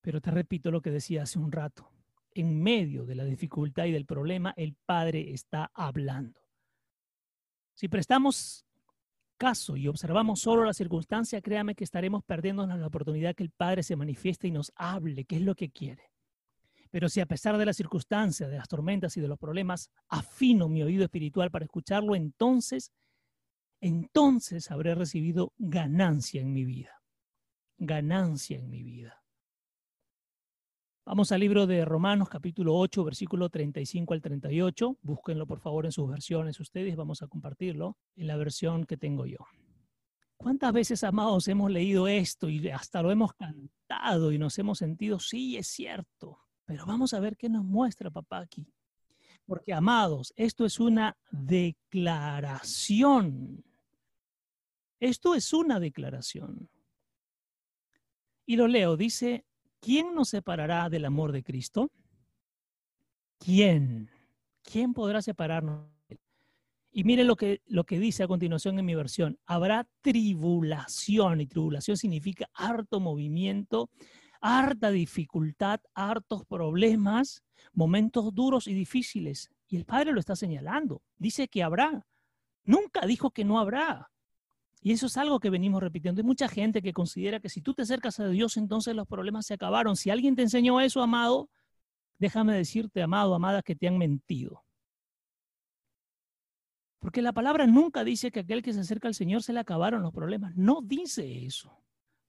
Pero 0.00 0.20
te 0.20 0.30
repito 0.30 0.70
lo 0.70 0.80
que 0.80 0.92
decía 0.92 1.24
hace 1.24 1.40
un 1.40 1.50
rato. 1.50 1.90
En 2.34 2.62
medio 2.62 3.04
de 3.04 3.16
la 3.16 3.24
dificultad 3.24 3.86
y 3.86 3.90
del 3.90 4.06
problema, 4.06 4.54
el 4.56 4.76
Padre 4.86 5.32
está 5.32 5.72
hablando. 5.74 6.40
Si 7.74 7.88
prestamos 7.88 8.64
y 9.76 9.88
observamos 9.88 10.40
solo 10.40 10.64
la 10.64 10.72
circunstancia, 10.72 11.42
créame 11.42 11.74
que 11.74 11.84
estaremos 11.84 12.24
perdiéndonos 12.24 12.78
la 12.78 12.86
oportunidad 12.86 13.34
que 13.34 13.42
el 13.42 13.50
Padre 13.50 13.82
se 13.82 13.94
manifieste 13.94 14.48
y 14.48 14.50
nos 14.50 14.72
hable, 14.74 15.26
qué 15.26 15.36
es 15.36 15.42
lo 15.42 15.54
que 15.54 15.70
quiere. 15.70 16.10
Pero 16.90 17.10
si 17.10 17.20
a 17.20 17.26
pesar 17.26 17.58
de 17.58 17.66
la 17.66 17.74
circunstancia, 17.74 18.48
de 18.48 18.56
las 18.56 18.68
tormentas 18.68 19.18
y 19.18 19.20
de 19.20 19.28
los 19.28 19.38
problemas, 19.38 19.90
afino 20.08 20.70
mi 20.70 20.82
oído 20.82 21.04
espiritual 21.04 21.50
para 21.50 21.66
escucharlo, 21.66 22.14
entonces, 22.14 22.90
entonces 23.82 24.70
habré 24.70 24.94
recibido 24.94 25.52
ganancia 25.58 26.40
en 26.40 26.52
mi 26.54 26.64
vida. 26.64 27.02
Ganancia 27.76 28.56
en 28.56 28.70
mi 28.70 28.82
vida. 28.82 29.23
Vamos 31.06 31.32
al 31.32 31.40
libro 31.40 31.66
de 31.66 31.84
Romanos 31.84 32.30
capítulo 32.30 32.74
8, 32.76 33.04
versículo 33.04 33.50
35 33.50 34.14
al 34.14 34.22
38. 34.22 34.96
Búsquenlo 35.02 35.46
por 35.46 35.60
favor 35.60 35.84
en 35.84 35.92
sus 35.92 36.08
versiones 36.08 36.58
ustedes, 36.60 36.96
vamos 36.96 37.20
a 37.20 37.26
compartirlo 37.26 37.98
en 38.16 38.26
la 38.26 38.38
versión 38.38 38.86
que 38.86 38.96
tengo 38.96 39.26
yo. 39.26 39.36
¿Cuántas 40.38 40.72
veces, 40.72 41.04
amados, 41.04 41.46
hemos 41.48 41.70
leído 41.70 42.08
esto 42.08 42.48
y 42.48 42.70
hasta 42.70 43.02
lo 43.02 43.10
hemos 43.10 43.34
cantado 43.34 44.32
y 44.32 44.38
nos 44.38 44.58
hemos 44.58 44.78
sentido, 44.78 45.18
sí, 45.18 45.58
es 45.58 45.66
cierto, 45.66 46.38
pero 46.64 46.86
vamos 46.86 47.12
a 47.12 47.20
ver 47.20 47.36
qué 47.36 47.50
nos 47.50 47.66
muestra 47.66 48.10
papá 48.10 48.38
aquí. 48.38 48.66
Porque, 49.44 49.74
amados, 49.74 50.32
esto 50.36 50.64
es 50.64 50.80
una 50.80 51.18
declaración. 51.30 52.42
Esto 54.98 55.34
es 55.34 55.52
una 55.52 55.78
declaración. 55.78 56.70
Y 58.46 58.56
lo 58.56 58.68
leo, 58.68 58.96
dice, 58.96 59.44
¿quién 59.84 60.14
nos 60.14 60.30
separará 60.30 60.88
del 60.88 61.04
amor 61.04 61.32
de 61.32 61.42
Cristo? 61.42 61.90
¿Quién? 63.38 64.10
¿Quién 64.62 64.94
podrá 64.94 65.20
separarnos? 65.20 65.90
Y 66.90 67.04
miren 67.04 67.26
lo 67.26 67.36
que, 67.36 67.60
lo 67.66 67.84
que 67.84 67.98
dice 67.98 68.22
a 68.22 68.28
continuación 68.28 68.78
en 68.78 68.86
mi 68.86 68.94
versión. 68.94 69.38
Habrá 69.46 69.86
tribulación, 70.00 71.40
y 71.40 71.46
tribulación 71.46 71.96
significa 71.96 72.48
harto 72.54 73.00
movimiento, 73.00 73.90
harta 74.40 74.90
dificultad, 74.90 75.80
hartos 75.92 76.46
problemas, 76.46 77.42
momentos 77.72 78.32
duros 78.32 78.68
y 78.68 78.74
difíciles. 78.74 79.50
Y 79.68 79.76
el 79.76 79.84
Padre 79.84 80.12
lo 80.12 80.20
está 80.20 80.36
señalando. 80.36 81.02
Dice 81.18 81.48
que 81.48 81.62
habrá. 81.62 82.06
Nunca 82.64 83.04
dijo 83.06 83.32
que 83.32 83.44
no 83.44 83.58
habrá. 83.58 84.13
Y 84.84 84.92
eso 84.92 85.06
es 85.06 85.16
algo 85.16 85.40
que 85.40 85.48
venimos 85.48 85.82
repitiendo. 85.82 86.20
Hay 86.20 86.26
mucha 86.26 86.46
gente 86.46 86.82
que 86.82 86.92
considera 86.92 87.40
que 87.40 87.48
si 87.48 87.62
tú 87.62 87.72
te 87.72 87.80
acercas 87.80 88.20
a 88.20 88.28
Dios, 88.28 88.58
entonces 88.58 88.94
los 88.94 89.08
problemas 89.08 89.46
se 89.46 89.54
acabaron. 89.54 89.96
Si 89.96 90.10
alguien 90.10 90.36
te 90.36 90.42
enseñó 90.42 90.78
eso, 90.78 91.00
amado, 91.00 91.48
déjame 92.18 92.54
decirte, 92.54 93.00
amado, 93.00 93.34
amada, 93.34 93.62
que 93.62 93.74
te 93.74 93.88
han 93.88 93.96
mentido. 93.96 94.62
Porque 96.98 97.22
la 97.22 97.32
palabra 97.32 97.66
nunca 97.66 98.04
dice 98.04 98.30
que 98.30 98.40
aquel 98.40 98.62
que 98.62 98.74
se 98.74 98.80
acerca 98.80 99.08
al 99.08 99.14
Señor 99.14 99.42
se 99.42 99.54
le 99.54 99.60
acabaron 99.60 100.02
los 100.02 100.12
problemas. 100.12 100.54
No 100.54 100.82
dice 100.82 101.46
eso. 101.46 101.82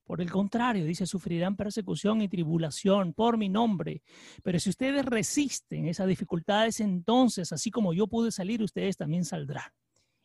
Por 0.04 0.22
el 0.22 0.30
contrario, 0.30 0.86
dice, 0.86 1.04
sufrirán 1.04 1.56
persecución 1.56 2.22
y 2.22 2.28
tribulación 2.28 3.12
por 3.12 3.36
mi 3.36 3.50
nombre. 3.50 4.02
Pero 4.42 4.58
si 4.60 4.70
ustedes 4.70 5.04
resisten 5.04 5.88
esas 5.88 6.08
dificultades, 6.08 6.80
entonces, 6.80 7.52
así 7.52 7.70
como 7.70 7.92
yo 7.92 8.06
pude 8.06 8.30
salir, 8.30 8.62
ustedes 8.62 8.96
también 8.96 9.26
saldrán. 9.26 9.70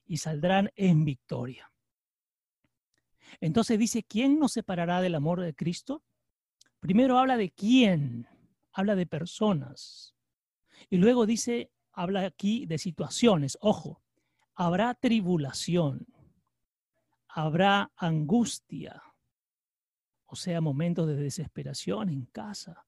Y 0.05 0.15
saldrán 0.15 0.69
en 0.77 1.03
victoria. 1.03 1.71
Entonces 3.41 3.79
dice, 3.79 4.03
¿quién 4.03 4.39
nos 4.39 4.53
separará 4.53 5.01
del 5.01 5.15
amor 5.15 5.41
de 5.41 5.55
Cristo? 5.55 6.03
Primero 6.79 7.17
habla 7.17 7.37
de 7.37 7.49
quién, 7.49 8.27
habla 8.71 8.95
de 8.95 9.07
personas. 9.07 10.15
Y 10.89 10.97
luego 10.97 11.25
dice, 11.25 11.71
habla 11.91 12.21
aquí 12.21 12.67
de 12.67 12.77
situaciones. 12.77 13.57
Ojo, 13.59 14.01
habrá 14.53 14.93
tribulación, 14.93 16.05
habrá 17.27 17.91
angustia, 17.95 19.01
o 20.25 20.35
sea, 20.35 20.61
momentos 20.61 21.07
de 21.07 21.15
desesperación 21.15 22.09
en 22.09 22.25
casa, 22.27 22.85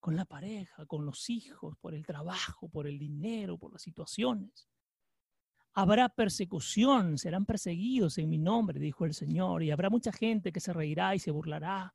con 0.00 0.16
la 0.16 0.24
pareja, 0.24 0.86
con 0.86 1.04
los 1.04 1.28
hijos, 1.28 1.76
por 1.78 1.94
el 1.94 2.06
trabajo, 2.06 2.68
por 2.68 2.86
el 2.86 2.98
dinero, 2.98 3.58
por 3.58 3.72
las 3.72 3.82
situaciones. 3.82 4.68
Habrá 5.78 6.08
persecución, 6.08 7.18
serán 7.18 7.44
perseguidos 7.44 8.16
en 8.16 8.30
mi 8.30 8.38
nombre, 8.38 8.80
dijo 8.80 9.04
el 9.04 9.12
Señor, 9.12 9.62
y 9.62 9.70
habrá 9.70 9.90
mucha 9.90 10.10
gente 10.10 10.50
que 10.50 10.58
se 10.58 10.72
reirá 10.72 11.14
y 11.14 11.18
se 11.18 11.30
burlará, 11.30 11.94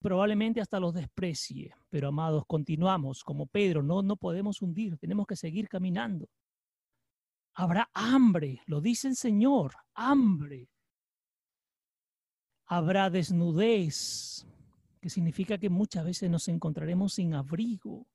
probablemente 0.00 0.60
hasta 0.60 0.80
los 0.80 0.94
desprecie. 0.94 1.76
Pero 1.90 2.08
amados, 2.08 2.42
continuamos 2.44 3.22
como 3.22 3.46
Pedro, 3.46 3.84
no, 3.84 4.02
no 4.02 4.16
podemos 4.16 4.60
hundir, 4.62 4.98
tenemos 4.98 5.28
que 5.28 5.36
seguir 5.36 5.68
caminando. 5.68 6.28
Habrá 7.54 7.88
hambre, 7.94 8.60
lo 8.66 8.80
dice 8.80 9.06
el 9.06 9.14
Señor, 9.14 9.74
hambre. 9.94 10.68
Habrá 12.66 13.10
desnudez, 13.10 14.44
que 15.00 15.08
significa 15.08 15.56
que 15.56 15.70
muchas 15.70 16.04
veces 16.04 16.28
nos 16.28 16.48
encontraremos 16.48 17.12
sin 17.12 17.34
abrigo, 17.34 18.08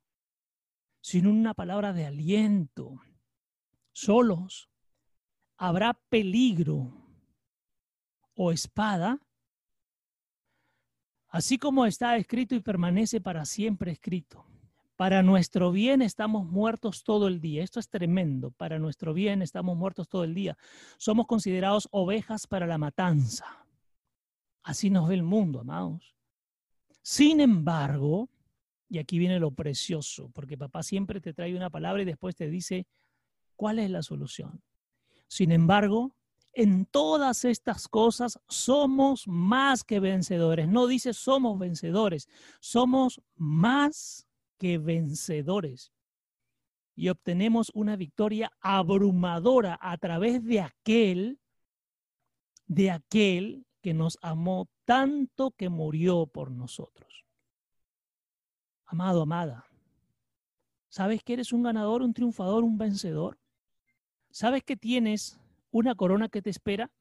sin 0.99 1.25
una 1.25 1.53
palabra 1.53 1.93
de 1.93 2.05
aliento, 2.05 2.99
solos, 3.93 4.69
habrá 5.59 5.93
peligro 5.93 6.89
o 8.33 8.51
espada, 8.51 9.19
así 11.27 11.57
como 11.57 11.85
está 11.85 12.15
escrito 12.15 12.55
y 12.55 12.61
permanece 12.61 13.19
para 13.19 13.45
siempre 13.45 13.91
escrito. 13.91 14.45
Para 14.95 15.21
nuestro 15.21 15.71
bien 15.71 16.01
estamos 16.01 16.45
muertos 16.45 17.03
todo 17.03 17.27
el 17.27 17.39
día. 17.39 17.63
Esto 17.63 17.79
es 17.79 17.89
tremendo. 17.89 18.51
Para 18.51 18.79
nuestro 18.79 19.13
bien 19.13 19.41
estamos 19.41 19.77
muertos 19.77 20.09
todo 20.09 20.23
el 20.23 20.33
día. 20.33 20.57
Somos 20.97 21.27
considerados 21.27 21.87
ovejas 21.91 22.47
para 22.47 22.65
la 22.65 22.77
matanza. 22.77 23.45
Así 24.63 24.89
nos 24.89 25.07
ve 25.07 25.15
el 25.15 25.23
mundo, 25.23 25.61
amados. 25.61 26.15
Sin 27.01 27.39
embargo, 27.39 28.29
y 28.89 28.97
aquí 28.97 29.19
viene 29.19 29.39
lo 29.39 29.51
precioso, 29.51 30.31
porque 30.33 30.57
papá 30.57 30.83
siempre 30.83 31.21
te 31.21 31.33
trae 31.33 31.55
una 31.55 31.69
palabra 31.69 32.01
y 32.01 32.05
después 32.05 32.35
te 32.35 32.49
dice 32.49 32.87
cuál 33.55 33.79
es 33.79 33.89
la 33.89 34.03
solución. 34.03 34.61
Sin 35.29 35.51
embargo, 35.51 36.15
en 36.53 36.85
todas 36.85 37.45
estas 37.45 37.87
cosas 37.87 38.39
somos 38.49 39.27
más 39.27 39.83
que 39.83 39.99
vencedores. 39.99 40.67
No 40.67 40.87
dice 40.87 41.13
somos 41.13 41.57
vencedores, 41.57 42.27
somos 42.59 43.21
más 43.35 44.27
que 44.57 44.77
vencedores. 44.77 45.93
Y 46.95 47.07
obtenemos 47.07 47.71
una 47.73 47.95
victoria 47.95 48.51
abrumadora 48.59 49.79
a 49.81 49.97
través 49.97 50.43
de 50.43 50.59
aquel, 50.59 51.39
de 52.65 52.91
aquel 52.91 53.65
que 53.81 53.93
nos 53.93 54.17
amó 54.21 54.67
tanto 54.83 55.51
que 55.51 55.69
murió 55.69 56.25
por 56.25 56.51
nosotros. 56.51 57.23
Amado, 58.85 59.21
amada, 59.21 59.65
¿sabes 60.89 61.23
que 61.23 61.33
eres 61.33 61.53
un 61.53 61.61
ganador, 61.63 62.01
un 62.01 62.13
triunfador, 62.13 62.63
un 62.63 62.77
vencedor? 62.77 63.38
¿Sabes 64.31 64.63
que 64.63 64.77
tienes 64.77 65.39
una 65.71 65.95
corona 65.95 66.29
que 66.29 66.41
te 66.41 66.49
espera? 66.49 66.91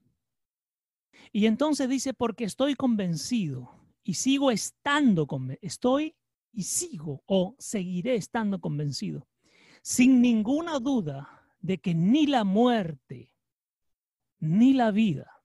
Y 1.32 1.46
entonces 1.46 1.88
dice, 1.88 2.14
porque 2.14 2.44
estoy 2.44 2.74
convencido 2.74 3.70
y 4.02 4.14
sigo 4.14 4.50
estando 4.50 5.26
convencido, 5.26 5.66
estoy 5.66 6.14
y 6.52 6.62
sigo 6.62 7.22
o 7.26 7.54
seguiré 7.58 8.14
estando 8.16 8.60
convencido, 8.60 9.26
sin 9.82 10.20
ninguna 10.20 10.78
duda 10.78 11.46
de 11.60 11.78
que 11.78 11.94
ni 11.94 12.26
la 12.26 12.44
muerte, 12.44 13.32
ni 14.38 14.72
la 14.72 14.90
vida, 14.90 15.42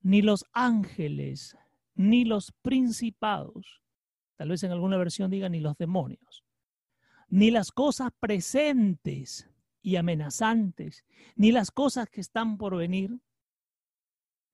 ni 0.00 0.22
los 0.22 0.46
ángeles, 0.52 1.56
ni 1.94 2.24
los 2.24 2.52
principados, 2.62 3.82
tal 4.36 4.50
vez 4.50 4.62
en 4.62 4.72
alguna 4.72 4.96
versión 4.96 5.30
diga 5.30 5.48
ni 5.48 5.60
los 5.60 5.76
demonios, 5.76 6.44
ni 7.28 7.50
las 7.50 7.72
cosas 7.72 8.10
presentes, 8.18 9.48
y 9.84 9.96
amenazantes, 9.96 11.04
ni 11.36 11.52
las 11.52 11.70
cosas 11.70 12.08
que 12.08 12.22
están 12.22 12.56
por 12.56 12.74
venir, 12.74 13.20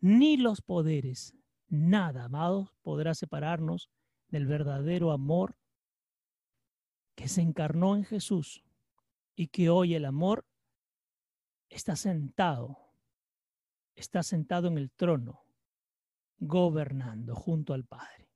ni 0.01 0.37
los 0.37 0.61
poderes. 0.61 1.37
Nada, 1.69 2.25
amados, 2.25 2.75
podrá 2.83 3.15
separarnos 3.15 3.89
del 4.27 4.47
verdadero 4.47 5.13
amor 5.13 5.57
que 7.15 7.29
se 7.29 7.43
encarnó 7.43 7.95
en 7.95 8.03
Jesús 8.03 8.65
y 9.37 9.47
que 9.47 9.71
hoy 9.71 9.95
el 9.95 10.05
amor 10.05 10.45
está 11.69 11.95
sentado, 11.95 12.77
está 13.95 14.25
sentado 14.25 14.67
en 14.67 14.79
el 14.79 14.91
trono, 14.91 15.45
gobernando 16.39 17.37
junto 17.37 17.73
al 17.73 17.85
Padre. 17.85 18.29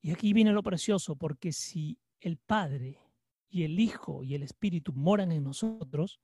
Y 0.00 0.10
aquí 0.10 0.32
viene 0.32 0.52
lo 0.52 0.62
precioso, 0.62 1.16
porque 1.16 1.52
si 1.52 1.98
el 2.18 2.38
Padre 2.38 2.98
y 3.48 3.64
el 3.64 3.78
Hijo 3.80 4.22
y 4.22 4.34
el 4.34 4.42
Espíritu 4.42 4.92
moran 4.92 5.32
en 5.32 5.44
nosotros 5.44 6.20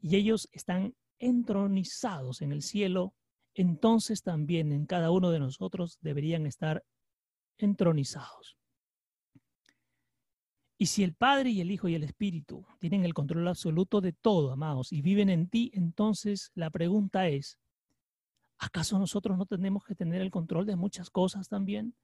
y 0.00 0.16
ellos 0.16 0.48
están 0.52 0.94
entronizados 1.18 2.42
en 2.42 2.52
el 2.52 2.62
cielo, 2.62 3.14
entonces 3.54 4.22
también 4.22 4.72
en 4.72 4.86
cada 4.86 5.10
uno 5.10 5.30
de 5.30 5.40
nosotros 5.40 5.98
deberían 6.00 6.46
estar 6.46 6.84
entronizados. 7.56 8.56
Y 10.80 10.86
si 10.86 11.02
el 11.02 11.12
Padre 11.12 11.50
y 11.50 11.60
el 11.60 11.72
Hijo 11.72 11.88
y 11.88 11.96
el 11.96 12.04
Espíritu 12.04 12.64
tienen 12.78 13.04
el 13.04 13.14
control 13.14 13.48
absoluto 13.48 14.00
de 14.00 14.12
todo, 14.12 14.52
amados, 14.52 14.92
y 14.92 15.02
viven 15.02 15.28
en 15.28 15.48
ti, 15.48 15.72
entonces 15.74 16.52
la 16.54 16.70
pregunta 16.70 17.26
es, 17.28 17.58
¿acaso 18.58 18.96
nosotros 18.96 19.36
no 19.36 19.46
tenemos 19.46 19.82
que 19.82 19.96
tener 19.96 20.22
el 20.22 20.30
control 20.30 20.66
de 20.66 20.76
muchas 20.76 21.10
cosas 21.10 21.48
también? 21.48 21.96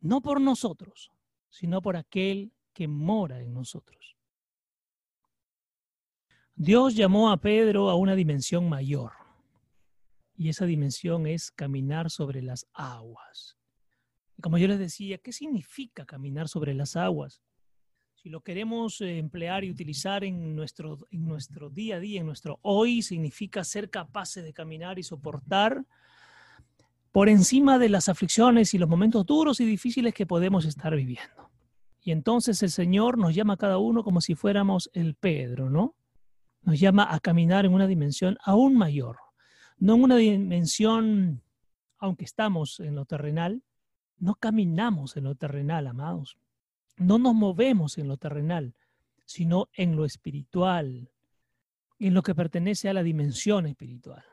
No 0.00 0.20
por 0.20 0.42
nosotros, 0.42 1.10
sino 1.48 1.80
por 1.80 1.96
aquel 1.96 2.52
que 2.72 2.88
mora 2.88 3.40
en 3.40 3.52
nosotros. 3.52 4.16
Dios 6.54 6.94
llamó 6.94 7.30
a 7.30 7.40
Pedro 7.40 7.90
a 7.90 7.94
una 7.94 8.14
dimensión 8.14 8.68
mayor 8.68 9.12
y 10.36 10.48
esa 10.48 10.66
dimensión 10.66 11.26
es 11.26 11.50
caminar 11.50 12.10
sobre 12.10 12.42
las 12.42 12.66
aguas. 12.72 13.56
Y 14.36 14.42
como 14.42 14.58
yo 14.58 14.68
les 14.68 14.78
decía, 14.78 15.18
¿qué 15.18 15.32
significa 15.32 16.04
caminar 16.04 16.48
sobre 16.48 16.74
las 16.74 16.96
aguas? 16.96 17.42
Si 18.14 18.28
lo 18.28 18.40
queremos 18.40 19.00
eh, 19.00 19.18
emplear 19.18 19.64
y 19.64 19.70
utilizar 19.70 20.24
en 20.24 20.54
nuestro, 20.54 20.98
en 21.10 21.26
nuestro 21.26 21.70
día 21.70 21.96
a 21.96 22.00
día, 22.00 22.20
en 22.20 22.26
nuestro 22.26 22.58
hoy, 22.62 23.02
significa 23.02 23.64
ser 23.64 23.90
capaces 23.90 24.44
de 24.44 24.52
caminar 24.52 24.98
y 24.98 25.02
soportar 25.02 25.84
por 27.12 27.28
encima 27.28 27.78
de 27.78 27.88
las 27.88 28.08
aflicciones 28.08 28.72
y 28.74 28.78
los 28.78 28.88
momentos 28.88 29.26
duros 29.26 29.60
y 29.60 29.64
difíciles 29.64 30.14
que 30.14 30.26
podemos 30.26 30.64
estar 30.64 30.94
viviendo. 30.96 31.51
Y 32.02 32.10
entonces 32.10 32.62
el 32.62 32.70
Señor 32.70 33.16
nos 33.16 33.34
llama 33.34 33.54
a 33.54 33.58
cada 33.58 33.78
uno 33.78 34.02
como 34.02 34.20
si 34.20 34.34
fuéramos 34.34 34.90
el 34.92 35.14
Pedro, 35.14 35.70
¿no? 35.70 35.94
Nos 36.62 36.80
llama 36.80 37.06
a 37.08 37.20
caminar 37.20 37.64
en 37.64 37.74
una 37.74 37.86
dimensión 37.86 38.36
aún 38.44 38.76
mayor, 38.76 39.18
no 39.78 39.94
en 39.94 40.02
una 40.04 40.16
dimensión, 40.16 41.42
aunque 41.98 42.24
estamos 42.24 42.80
en 42.80 42.96
lo 42.96 43.04
terrenal, 43.04 43.62
no 44.18 44.34
caminamos 44.34 45.16
en 45.16 45.24
lo 45.24 45.34
terrenal, 45.36 45.86
amados. 45.86 46.38
No 46.96 47.18
nos 47.18 47.34
movemos 47.34 47.98
en 47.98 48.08
lo 48.08 48.16
terrenal, 48.16 48.74
sino 49.24 49.68
en 49.72 49.96
lo 49.96 50.04
espiritual, 50.04 51.10
en 51.98 52.14
lo 52.14 52.22
que 52.22 52.34
pertenece 52.34 52.88
a 52.88 52.94
la 52.94 53.02
dimensión 53.02 53.66
espiritual. 53.66 54.24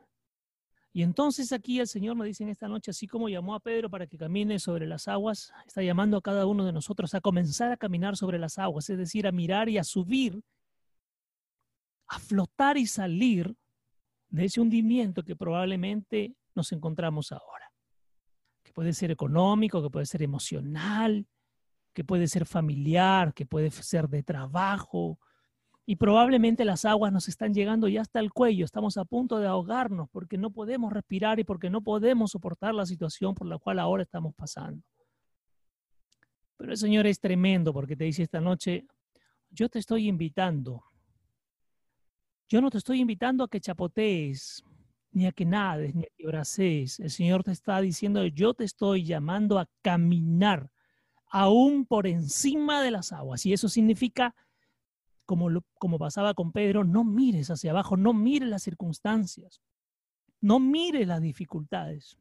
Y 0.92 1.04
entonces 1.04 1.52
aquí 1.52 1.80
el 1.80 1.88
Señor 1.88 2.18
nos 2.18 2.26
dice 2.26 2.44
en 2.44 2.50
esta 2.50 2.68
noche, 2.68 2.92
así 2.92 3.08
como 3.08 3.30
llamó 3.30 3.54
a 3.54 3.60
Pedro 3.60 3.90
para 3.90 4.08
que 4.08 4.18
camine 4.18 4.58
sobre 4.58 4.88
las 4.88 5.08
aguas, 5.08 5.54
está 5.66 5.84
llamando 5.84 6.18
a 6.18 6.22
cada 6.22 6.48
uno 6.48 6.66
de 6.66 6.74
nosotros 6.74 7.14
a 7.14 7.22
comenzar 7.22 7.72
a 7.72 7.78
caminar 7.78 8.18
sobre 8.18 8.40
las 8.40 8.58
aguas, 8.58 8.90
es 8.90 8.98
decir, 8.98 9.28
a 9.28 9.32
mirar 9.32 9.70
y 9.70 9.78
a 9.78 9.84
subir, 9.84 10.42
a 12.08 12.18
flotar 12.18 12.78
y 12.78 12.88
salir 12.88 13.56
de 14.30 14.46
ese 14.46 14.62
hundimiento 14.62 15.24
que 15.24 15.36
probablemente 15.36 16.36
nos 16.56 16.72
encontramos 16.72 17.32
ahora, 17.32 17.72
que 18.64 18.74
puede 18.74 18.94
ser 18.94 19.12
económico, 19.12 19.84
que 19.84 19.92
puede 19.92 20.08
ser 20.08 20.24
emocional, 20.24 21.28
que 21.94 22.04
puede 22.04 22.28
ser 22.28 22.46
familiar, 22.46 23.34
que 23.34 23.46
puede 23.46 23.70
ser 23.70 24.10
de 24.10 24.24
trabajo, 24.24 25.20
y 25.90 25.96
probablemente 25.96 26.66
las 26.66 26.86
aguas 26.86 27.12
nos 27.12 27.28
están 27.30 27.52
llegando 27.52 27.88
ya 27.88 28.02
hasta 28.02 28.20
el 28.20 28.32
cuello, 28.32 28.64
estamos 28.64 28.96
a 28.98 29.06
punto 29.06 29.40
de 29.40 29.48
ahogarnos 29.48 30.08
porque 30.12 30.38
no 30.38 30.52
podemos 30.52 30.94
respirar 30.94 31.40
y 31.40 31.44
porque 31.44 31.72
no 31.72 31.82
podemos 31.82 32.30
soportar 32.30 32.76
la 32.76 32.86
situación 32.86 33.34
por 33.34 33.48
la 33.48 33.58
cual 33.58 33.80
ahora 33.80 34.04
estamos 34.04 34.36
pasando. 34.36 34.84
Pero 36.58 36.74
el 36.74 36.78
Señor 36.78 37.08
es 37.08 37.20
tremendo 37.20 37.74
porque 37.74 37.96
te 37.96 38.04
dice 38.04 38.22
esta 38.22 38.40
noche, 38.40 38.86
yo 39.50 39.68
te 39.68 39.80
estoy 39.80 40.08
invitando. 40.08 40.84
Yo 42.48 42.62
no 42.62 42.70
te 42.70 42.78
estoy 42.78 43.00
invitando 43.00 43.44
a 43.44 43.48
que 43.48 43.60
chapotees, 43.60 44.64
ni 45.10 45.26
a 45.26 45.32
que 45.32 45.46
nades, 45.46 45.96
ni 45.96 46.04
a 46.04 46.10
que 46.16 46.28
bracees. 46.28 47.00
El 47.00 47.10
Señor 47.10 47.44
te 47.44 47.52
está 47.52 47.82
diciendo, 47.82 48.24
yo 48.28 48.54
te 48.54 48.64
estoy 48.64 49.06
llamando 49.06 49.58
a 49.58 49.68
caminar 49.82 50.70
aún 51.32 51.88
por 51.88 52.06
encima 52.06 52.84
de 52.84 52.92
las 52.92 53.12
aguas. 53.12 53.44
Y 53.48 53.54
eso 53.54 53.68
significa 53.68 54.36
como, 55.36 56.00
pasaba 56.00 56.34
con 56.34 56.52
Pedro, 56.52 56.84
no 56.84 57.04
mires 57.04 57.52
hacia 57.52 57.72
abajo, 57.72 57.96
no 57.96 58.14
mires 58.14 58.50
las 58.50 58.64
circunstancias, 58.64 59.62
no 60.42 60.60
mires 60.60 61.08
las 61.08 61.22
dificultades. 61.22 62.18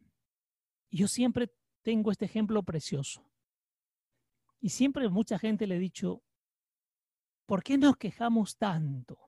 Y 0.90 0.98
yo 0.98 1.08
siempre 1.08 1.50
tengo 1.82 2.10
este 2.10 2.26
ejemplo 2.26 2.62
precioso. 2.62 3.24
Y 4.60 4.70
siempre 4.70 5.08
mucha 5.08 5.38
gente 5.38 5.66
le 5.66 5.76
he 5.76 5.78
dicho, 5.78 6.22
¿por 7.46 7.62
qué 7.62 7.78
nos 7.78 7.96
quejamos 7.96 8.58
tanto? 8.58 9.18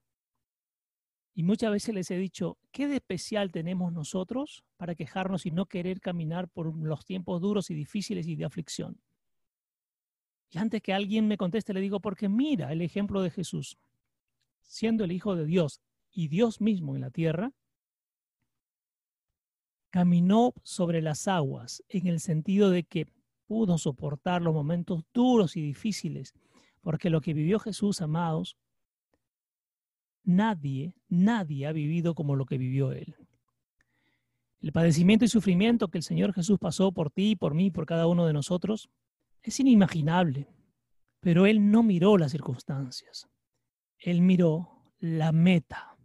Y 1.32 1.42
muchas 1.42 1.70
veces 1.70 1.94
les 1.94 2.10
he 2.10 2.18
dicho, 2.18 2.58
¿qué 2.72 2.86
de 2.86 2.96
especial 2.96 3.50
tenemos 3.50 3.92
nosotros 3.92 4.64
para 4.76 4.94
quejarnos 4.94 5.46
y 5.46 5.52
no 5.52 5.66
querer 5.66 6.00
caminar 6.00 6.48
por 6.48 6.76
los 6.76 7.04
tiempos 7.06 7.40
duros 7.40 7.70
y 7.70 7.74
difíciles 7.74 8.26
y 8.26 8.36
de 8.36 8.44
aflicción? 8.44 9.00
Y 10.50 10.58
antes 10.58 10.82
que 10.82 10.92
alguien 10.92 11.28
me 11.28 11.36
conteste, 11.36 11.72
le 11.72 11.80
digo, 11.80 12.00
porque 12.00 12.28
mira 12.28 12.72
el 12.72 12.82
ejemplo 12.82 13.22
de 13.22 13.30
Jesús, 13.30 13.78
siendo 14.62 15.04
el 15.04 15.12
Hijo 15.12 15.36
de 15.36 15.44
Dios 15.44 15.80
y 16.10 16.28
Dios 16.28 16.60
mismo 16.60 16.96
en 16.96 17.02
la 17.02 17.10
tierra, 17.10 17.52
caminó 19.90 20.54
sobre 20.62 21.02
las 21.02 21.28
aguas 21.28 21.82
en 21.88 22.06
el 22.06 22.20
sentido 22.20 22.70
de 22.70 22.84
que 22.84 23.06
pudo 23.46 23.78
soportar 23.78 24.42
los 24.42 24.54
momentos 24.54 25.04
duros 25.12 25.56
y 25.56 25.62
difíciles, 25.62 26.34
porque 26.82 27.10
lo 27.10 27.20
que 27.20 27.34
vivió 27.34 27.58
Jesús, 27.58 28.00
amados, 28.00 28.56
nadie, 30.24 30.94
nadie 31.08 31.66
ha 31.66 31.72
vivido 31.72 32.14
como 32.14 32.36
lo 32.36 32.46
que 32.46 32.58
vivió 32.58 32.92
Él. 32.92 33.16
El 34.60 34.72
padecimiento 34.72 35.24
y 35.24 35.28
sufrimiento 35.28 35.88
que 35.88 35.98
el 35.98 36.04
Señor 36.04 36.32
Jesús 36.32 36.58
pasó 36.58 36.92
por 36.92 37.10
ti, 37.10 37.34
por 37.34 37.54
mí, 37.54 37.70
por 37.70 37.86
cada 37.86 38.06
uno 38.06 38.26
de 38.26 38.32
nosotros, 38.32 38.90
es 39.42 39.60
inimaginable, 39.60 40.48
pero 41.20 41.46
él 41.46 41.70
no 41.70 41.82
miró 41.82 42.16
las 42.18 42.32
circunstancias, 42.32 43.28
él 43.98 44.22
miró 44.22 44.92
la 44.98 45.32
meta. 45.32 45.96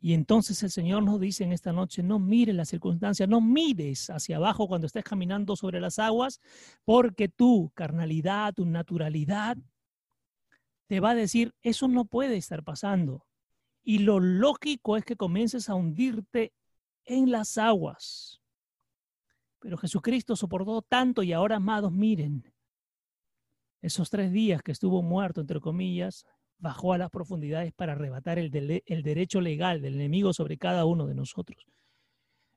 Y 0.00 0.12
entonces 0.12 0.62
el 0.62 0.70
Señor 0.70 1.02
nos 1.02 1.18
dice 1.18 1.42
en 1.42 1.52
esta 1.52 1.72
noche, 1.72 2.04
no 2.04 2.20
mires 2.20 2.54
las 2.54 2.68
circunstancias, 2.68 3.28
no 3.28 3.40
mires 3.40 4.10
hacia 4.10 4.36
abajo 4.36 4.68
cuando 4.68 4.86
estés 4.86 5.02
caminando 5.02 5.56
sobre 5.56 5.80
las 5.80 5.98
aguas, 5.98 6.40
porque 6.84 7.28
tu 7.28 7.72
carnalidad, 7.74 8.54
tu 8.54 8.64
naturalidad, 8.64 9.56
te 10.86 11.00
va 11.00 11.10
a 11.10 11.14
decir, 11.14 11.52
eso 11.62 11.88
no 11.88 12.04
puede 12.04 12.36
estar 12.36 12.62
pasando. 12.62 13.26
Y 13.82 13.98
lo 13.98 14.20
lógico 14.20 14.96
es 14.96 15.04
que 15.04 15.16
comiences 15.16 15.68
a 15.68 15.74
hundirte 15.74 16.52
en 17.04 17.30
las 17.30 17.58
aguas. 17.58 18.37
Pero 19.60 19.76
Jesucristo 19.76 20.36
soportó 20.36 20.82
tanto 20.82 21.22
y 21.22 21.32
ahora, 21.32 21.56
amados, 21.56 21.92
miren, 21.92 22.44
esos 23.80 24.10
tres 24.10 24.32
días 24.32 24.62
que 24.62 24.72
estuvo 24.72 25.02
muerto, 25.02 25.40
entre 25.40 25.60
comillas, 25.60 26.26
bajó 26.58 26.92
a 26.92 26.98
las 26.98 27.10
profundidades 27.10 27.72
para 27.72 27.92
arrebatar 27.92 28.38
el, 28.38 28.82
el 28.84 29.02
derecho 29.02 29.40
legal 29.40 29.80
del 29.80 29.94
enemigo 29.94 30.32
sobre 30.32 30.58
cada 30.58 30.84
uno 30.84 31.06
de 31.06 31.14
nosotros. 31.14 31.66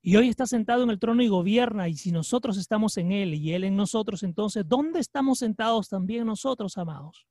Y 0.04 0.16
hoy 0.16 0.30
está 0.30 0.48
sentado 0.48 0.84
en 0.84 0.90
el 0.90 1.00
trono 1.00 1.22
y 1.22 1.28
gobierna, 1.28 1.88
y 1.88 1.96
si 1.96 2.12
nosotros 2.12 2.58
estamos 2.58 2.98
en 2.98 3.12
Él 3.12 3.36
y 3.36 3.54
Él 3.54 3.64
en 3.64 3.76
nosotros, 3.76 4.24
entonces, 4.24 4.68
¿dónde 4.68 5.00
estamos 5.00 5.40
sentados 5.40 5.90
también 5.90 6.26
nosotros, 6.26 6.78
amados? 6.78 7.28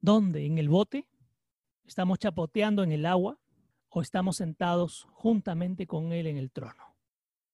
¿Dónde? 0.00 0.46
¿En 0.46 0.56
el 0.56 0.70
bote? 0.70 1.06
¿Estamos 1.84 2.18
chapoteando 2.18 2.82
en 2.82 2.92
el 2.92 3.04
agua? 3.04 3.38
¿O 3.90 4.00
estamos 4.00 4.36
sentados 4.36 5.06
juntamente 5.12 5.86
con 5.86 6.12
Él 6.12 6.26
en 6.26 6.38
el 6.38 6.50
trono? 6.50 6.91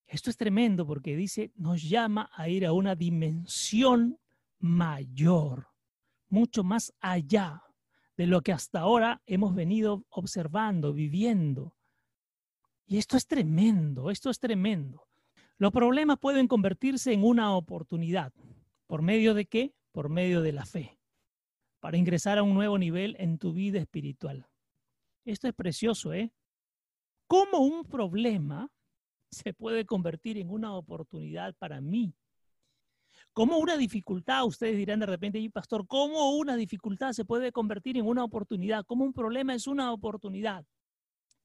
Esto 0.09 0.31
es 0.31 0.39
tremendo 0.39 0.87
porque 0.87 1.15
dice, 1.15 1.53
nos 1.55 1.83
llama 1.83 2.31
a 2.35 2.49
ir 2.49 2.65
a 2.65 2.73
una 2.73 2.95
dimensión 2.95 4.19
mayor, 4.59 5.69
mucho 6.31 6.65
más 6.65 6.95
allá 6.99 7.63
de 8.17 8.27
lo 8.27 8.41
que 8.41 8.53
hasta 8.53 8.81
ahora 8.81 9.23
hemos 9.27 9.55
venido 9.55 10.07
observando, 10.09 10.95
viviendo. 10.95 11.77
Y 12.87 12.97
esto 12.97 13.19
es 13.19 13.27
tremendo, 13.27 14.11
esto 14.11 14.31
es 14.31 14.41
tremendo. 14.41 15.07
Los 15.59 15.73
problemas 15.73 16.19
pueden 16.19 16.49
convertirse 16.49 17.13
en 17.13 17.23
una 17.23 17.55
oportunidad. 17.55 18.33
¿Por 18.87 19.03
medio 19.03 19.35
de 19.35 19.45
qué? 19.45 19.75
Por 19.93 20.09
medio 20.09 20.41
de 20.41 20.53
la 20.53 20.65
fe, 20.65 20.99
para 21.81 21.99
ingresar 21.99 22.39
a 22.39 22.43
un 22.43 22.55
nuevo 22.55 22.79
nivel 22.79 23.15
en 23.19 23.37
tu 23.37 23.53
vida 23.53 23.79
espiritual. 23.79 24.49
Esto 25.27 25.49
es 25.49 25.55
precioso, 25.55 26.15
¿eh? 26.15 26.33
Como 27.27 27.59
un 27.59 27.85
problema 27.85 28.71
se 29.31 29.53
puede 29.53 29.85
convertir 29.85 30.39
en 30.39 30.51
una 30.51 30.75
oportunidad 30.75 31.55
para 31.57 31.81
mí. 31.81 32.15
Como 33.33 33.59
una 33.59 33.77
dificultad, 33.77 34.45
ustedes 34.45 34.77
dirán 34.77 35.01
de 35.01 35.07
repente, 35.07 35.39
y 35.39 35.49
pastor, 35.49 35.87
¿cómo 35.87 36.37
una 36.37 36.57
dificultad 36.57 37.13
se 37.13 37.25
puede 37.25 37.53
convertir 37.53 37.97
en 37.97 38.07
una 38.07 38.25
oportunidad? 38.25 38.85
¿Cómo 38.85 39.05
un 39.05 39.13
problema 39.13 39.55
es 39.55 39.67
una 39.67 39.93
oportunidad? 39.93 40.65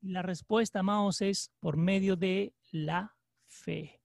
La 0.01 0.21
respuesta, 0.21 0.79
amados, 0.79 1.21
es 1.21 1.51
por 1.59 1.77
medio 1.77 2.15
de 2.15 2.53
la 2.71 3.15
fe. 3.47 4.01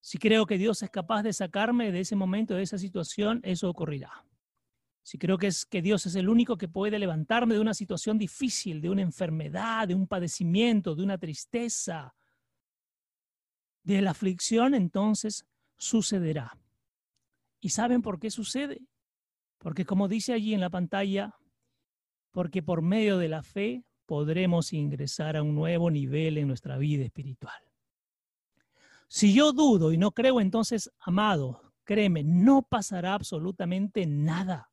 Si 0.00 0.16
creo 0.18 0.46
que 0.46 0.58
Dios 0.58 0.82
es 0.82 0.90
capaz 0.90 1.22
de 1.22 1.32
sacarme 1.32 1.92
de 1.92 2.00
ese 2.00 2.16
momento, 2.16 2.54
de 2.54 2.62
esa 2.62 2.78
situación, 2.78 3.40
eso 3.44 3.68
ocurrirá. 3.68 4.24
Si 5.02 5.18
creo 5.18 5.38
que 5.38 5.48
es 5.48 5.64
que 5.64 5.82
Dios 5.82 6.06
es 6.06 6.14
el 6.14 6.28
único 6.28 6.56
que 6.56 6.68
puede 6.68 6.98
levantarme 6.98 7.54
de 7.54 7.60
una 7.60 7.74
situación 7.74 8.18
difícil, 8.18 8.80
de 8.80 8.90
una 8.90 9.02
enfermedad, 9.02 9.88
de 9.88 9.94
un 9.94 10.06
padecimiento, 10.06 10.94
de 10.94 11.02
una 11.02 11.18
tristeza, 11.18 12.14
de 13.94 14.02
la 14.02 14.10
aflicción, 14.10 14.74
entonces 14.74 15.46
sucederá. 15.76 16.56
¿Y 17.60 17.70
saben 17.70 18.02
por 18.02 18.18
qué 18.18 18.30
sucede? 18.30 18.80
Porque 19.58 19.84
como 19.84 20.08
dice 20.08 20.32
allí 20.32 20.54
en 20.54 20.60
la 20.60 20.70
pantalla, 20.70 21.34
porque 22.30 22.62
por 22.62 22.82
medio 22.82 23.18
de 23.18 23.28
la 23.28 23.42
fe 23.42 23.84
podremos 24.06 24.72
ingresar 24.72 25.36
a 25.36 25.42
un 25.42 25.54
nuevo 25.54 25.90
nivel 25.90 26.38
en 26.38 26.48
nuestra 26.48 26.78
vida 26.78 27.04
espiritual. 27.04 27.60
Si 29.08 29.32
yo 29.32 29.52
dudo 29.52 29.92
y 29.92 29.96
no 29.96 30.12
creo, 30.12 30.40
entonces, 30.40 30.90
amado, 31.00 31.72
créeme, 31.84 32.22
no 32.22 32.62
pasará 32.62 33.14
absolutamente 33.14 34.06
nada. 34.06 34.67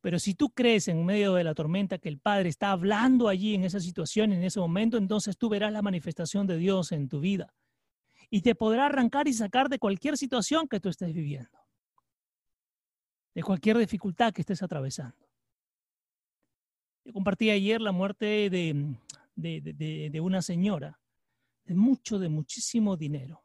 Pero 0.00 0.18
si 0.18 0.34
tú 0.34 0.50
crees 0.50 0.88
en 0.88 1.04
medio 1.04 1.34
de 1.34 1.44
la 1.44 1.54
tormenta 1.54 1.98
que 1.98 2.08
el 2.08 2.18
Padre 2.18 2.48
está 2.48 2.70
hablando 2.70 3.28
allí 3.28 3.54
en 3.54 3.64
esa 3.64 3.80
situación, 3.80 4.32
en 4.32 4.42
ese 4.42 4.60
momento, 4.60 4.96
entonces 4.96 5.36
tú 5.36 5.48
verás 5.48 5.72
la 5.72 5.82
manifestación 5.82 6.46
de 6.46 6.56
Dios 6.56 6.92
en 6.92 7.08
tu 7.08 7.20
vida. 7.20 7.54
Y 8.30 8.42
te 8.42 8.54
podrá 8.54 8.86
arrancar 8.86 9.28
y 9.28 9.32
sacar 9.32 9.68
de 9.68 9.78
cualquier 9.78 10.16
situación 10.16 10.68
que 10.68 10.80
tú 10.80 10.88
estés 10.88 11.12
viviendo. 11.12 11.58
De 13.34 13.42
cualquier 13.42 13.78
dificultad 13.78 14.32
que 14.32 14.42
estés 14.42 14.62
atravesando. 14.62 15.16
Yo 17.04 17.12
compartí 17.12 17.50
ayer 17.50 17.80
la 17.80 17.92
muerte 17.92 18.50
de, 18.50 18.96
de, 19.36 20.10
de 20.10 20.20
una 20.20 20.42
señora 20.42 20.98
de 21.66 21.74
mucho, 21.74 22.18
de 22.18 22.28
muchísimo 22.28 22.96
dinero. 22.96 23.42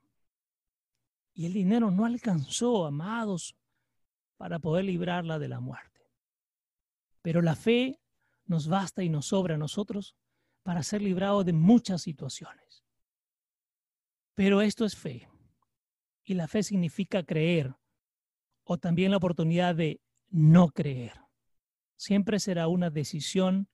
Y 1.33 1.45
el 1.45 1.53
dinero 1.53 1.91
no 1.91 2.05
alcanzó, 2.05 2.85
amados, 2.85 3.55
para 4.37 4.59
poder 4.59 4.85
librarla 4.85 5.39
de 5.39 5.47
la 5.47 5.59
muerte. 5.59 5.90
Pero 7.21 7.41
la 7.41 7.55
fe 7.55 7.99
nos 8.45 8.67
basta 8.67 9.03
y 9.03 9.09
nos 9.09 9.27
sobra 9.27 9.55
a 9.55 9.57
nosotros 9.57 10.15
para 10.63 10.83
ser 10.83 11.01
librado 11.01 11.43
de 11.43 11.53
muchas 11.53 12.01
situaciones. 12.01 12.83
Pero 14.35 14.61
esto 14.61 14.85
es 14.85 14.95
fe. 14.95 15.27
Y 16.23 16.35
la 16.35 16.47
fe 16.47 16.63
significa 16.63 17.23
creer 17.23 17.75
o 18.63 18.77
también 18.77 19.11
la 19.11 19.17
oportunidad 19.17 19.75
de 19.75 20.01
no 20.29 20.69
creer. 20.69 21.19
Siempre 21.97 22.39
será 22.39 22.67
una 22.67 22.89
decisión 22.89 23.67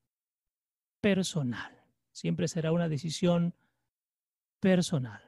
personal. 1.01 1.85
Siempre 2.11 2.47
será 2.47 2.71
una 2.71 2.89
decisión 2.89 3.53
personal. 4.59 5.26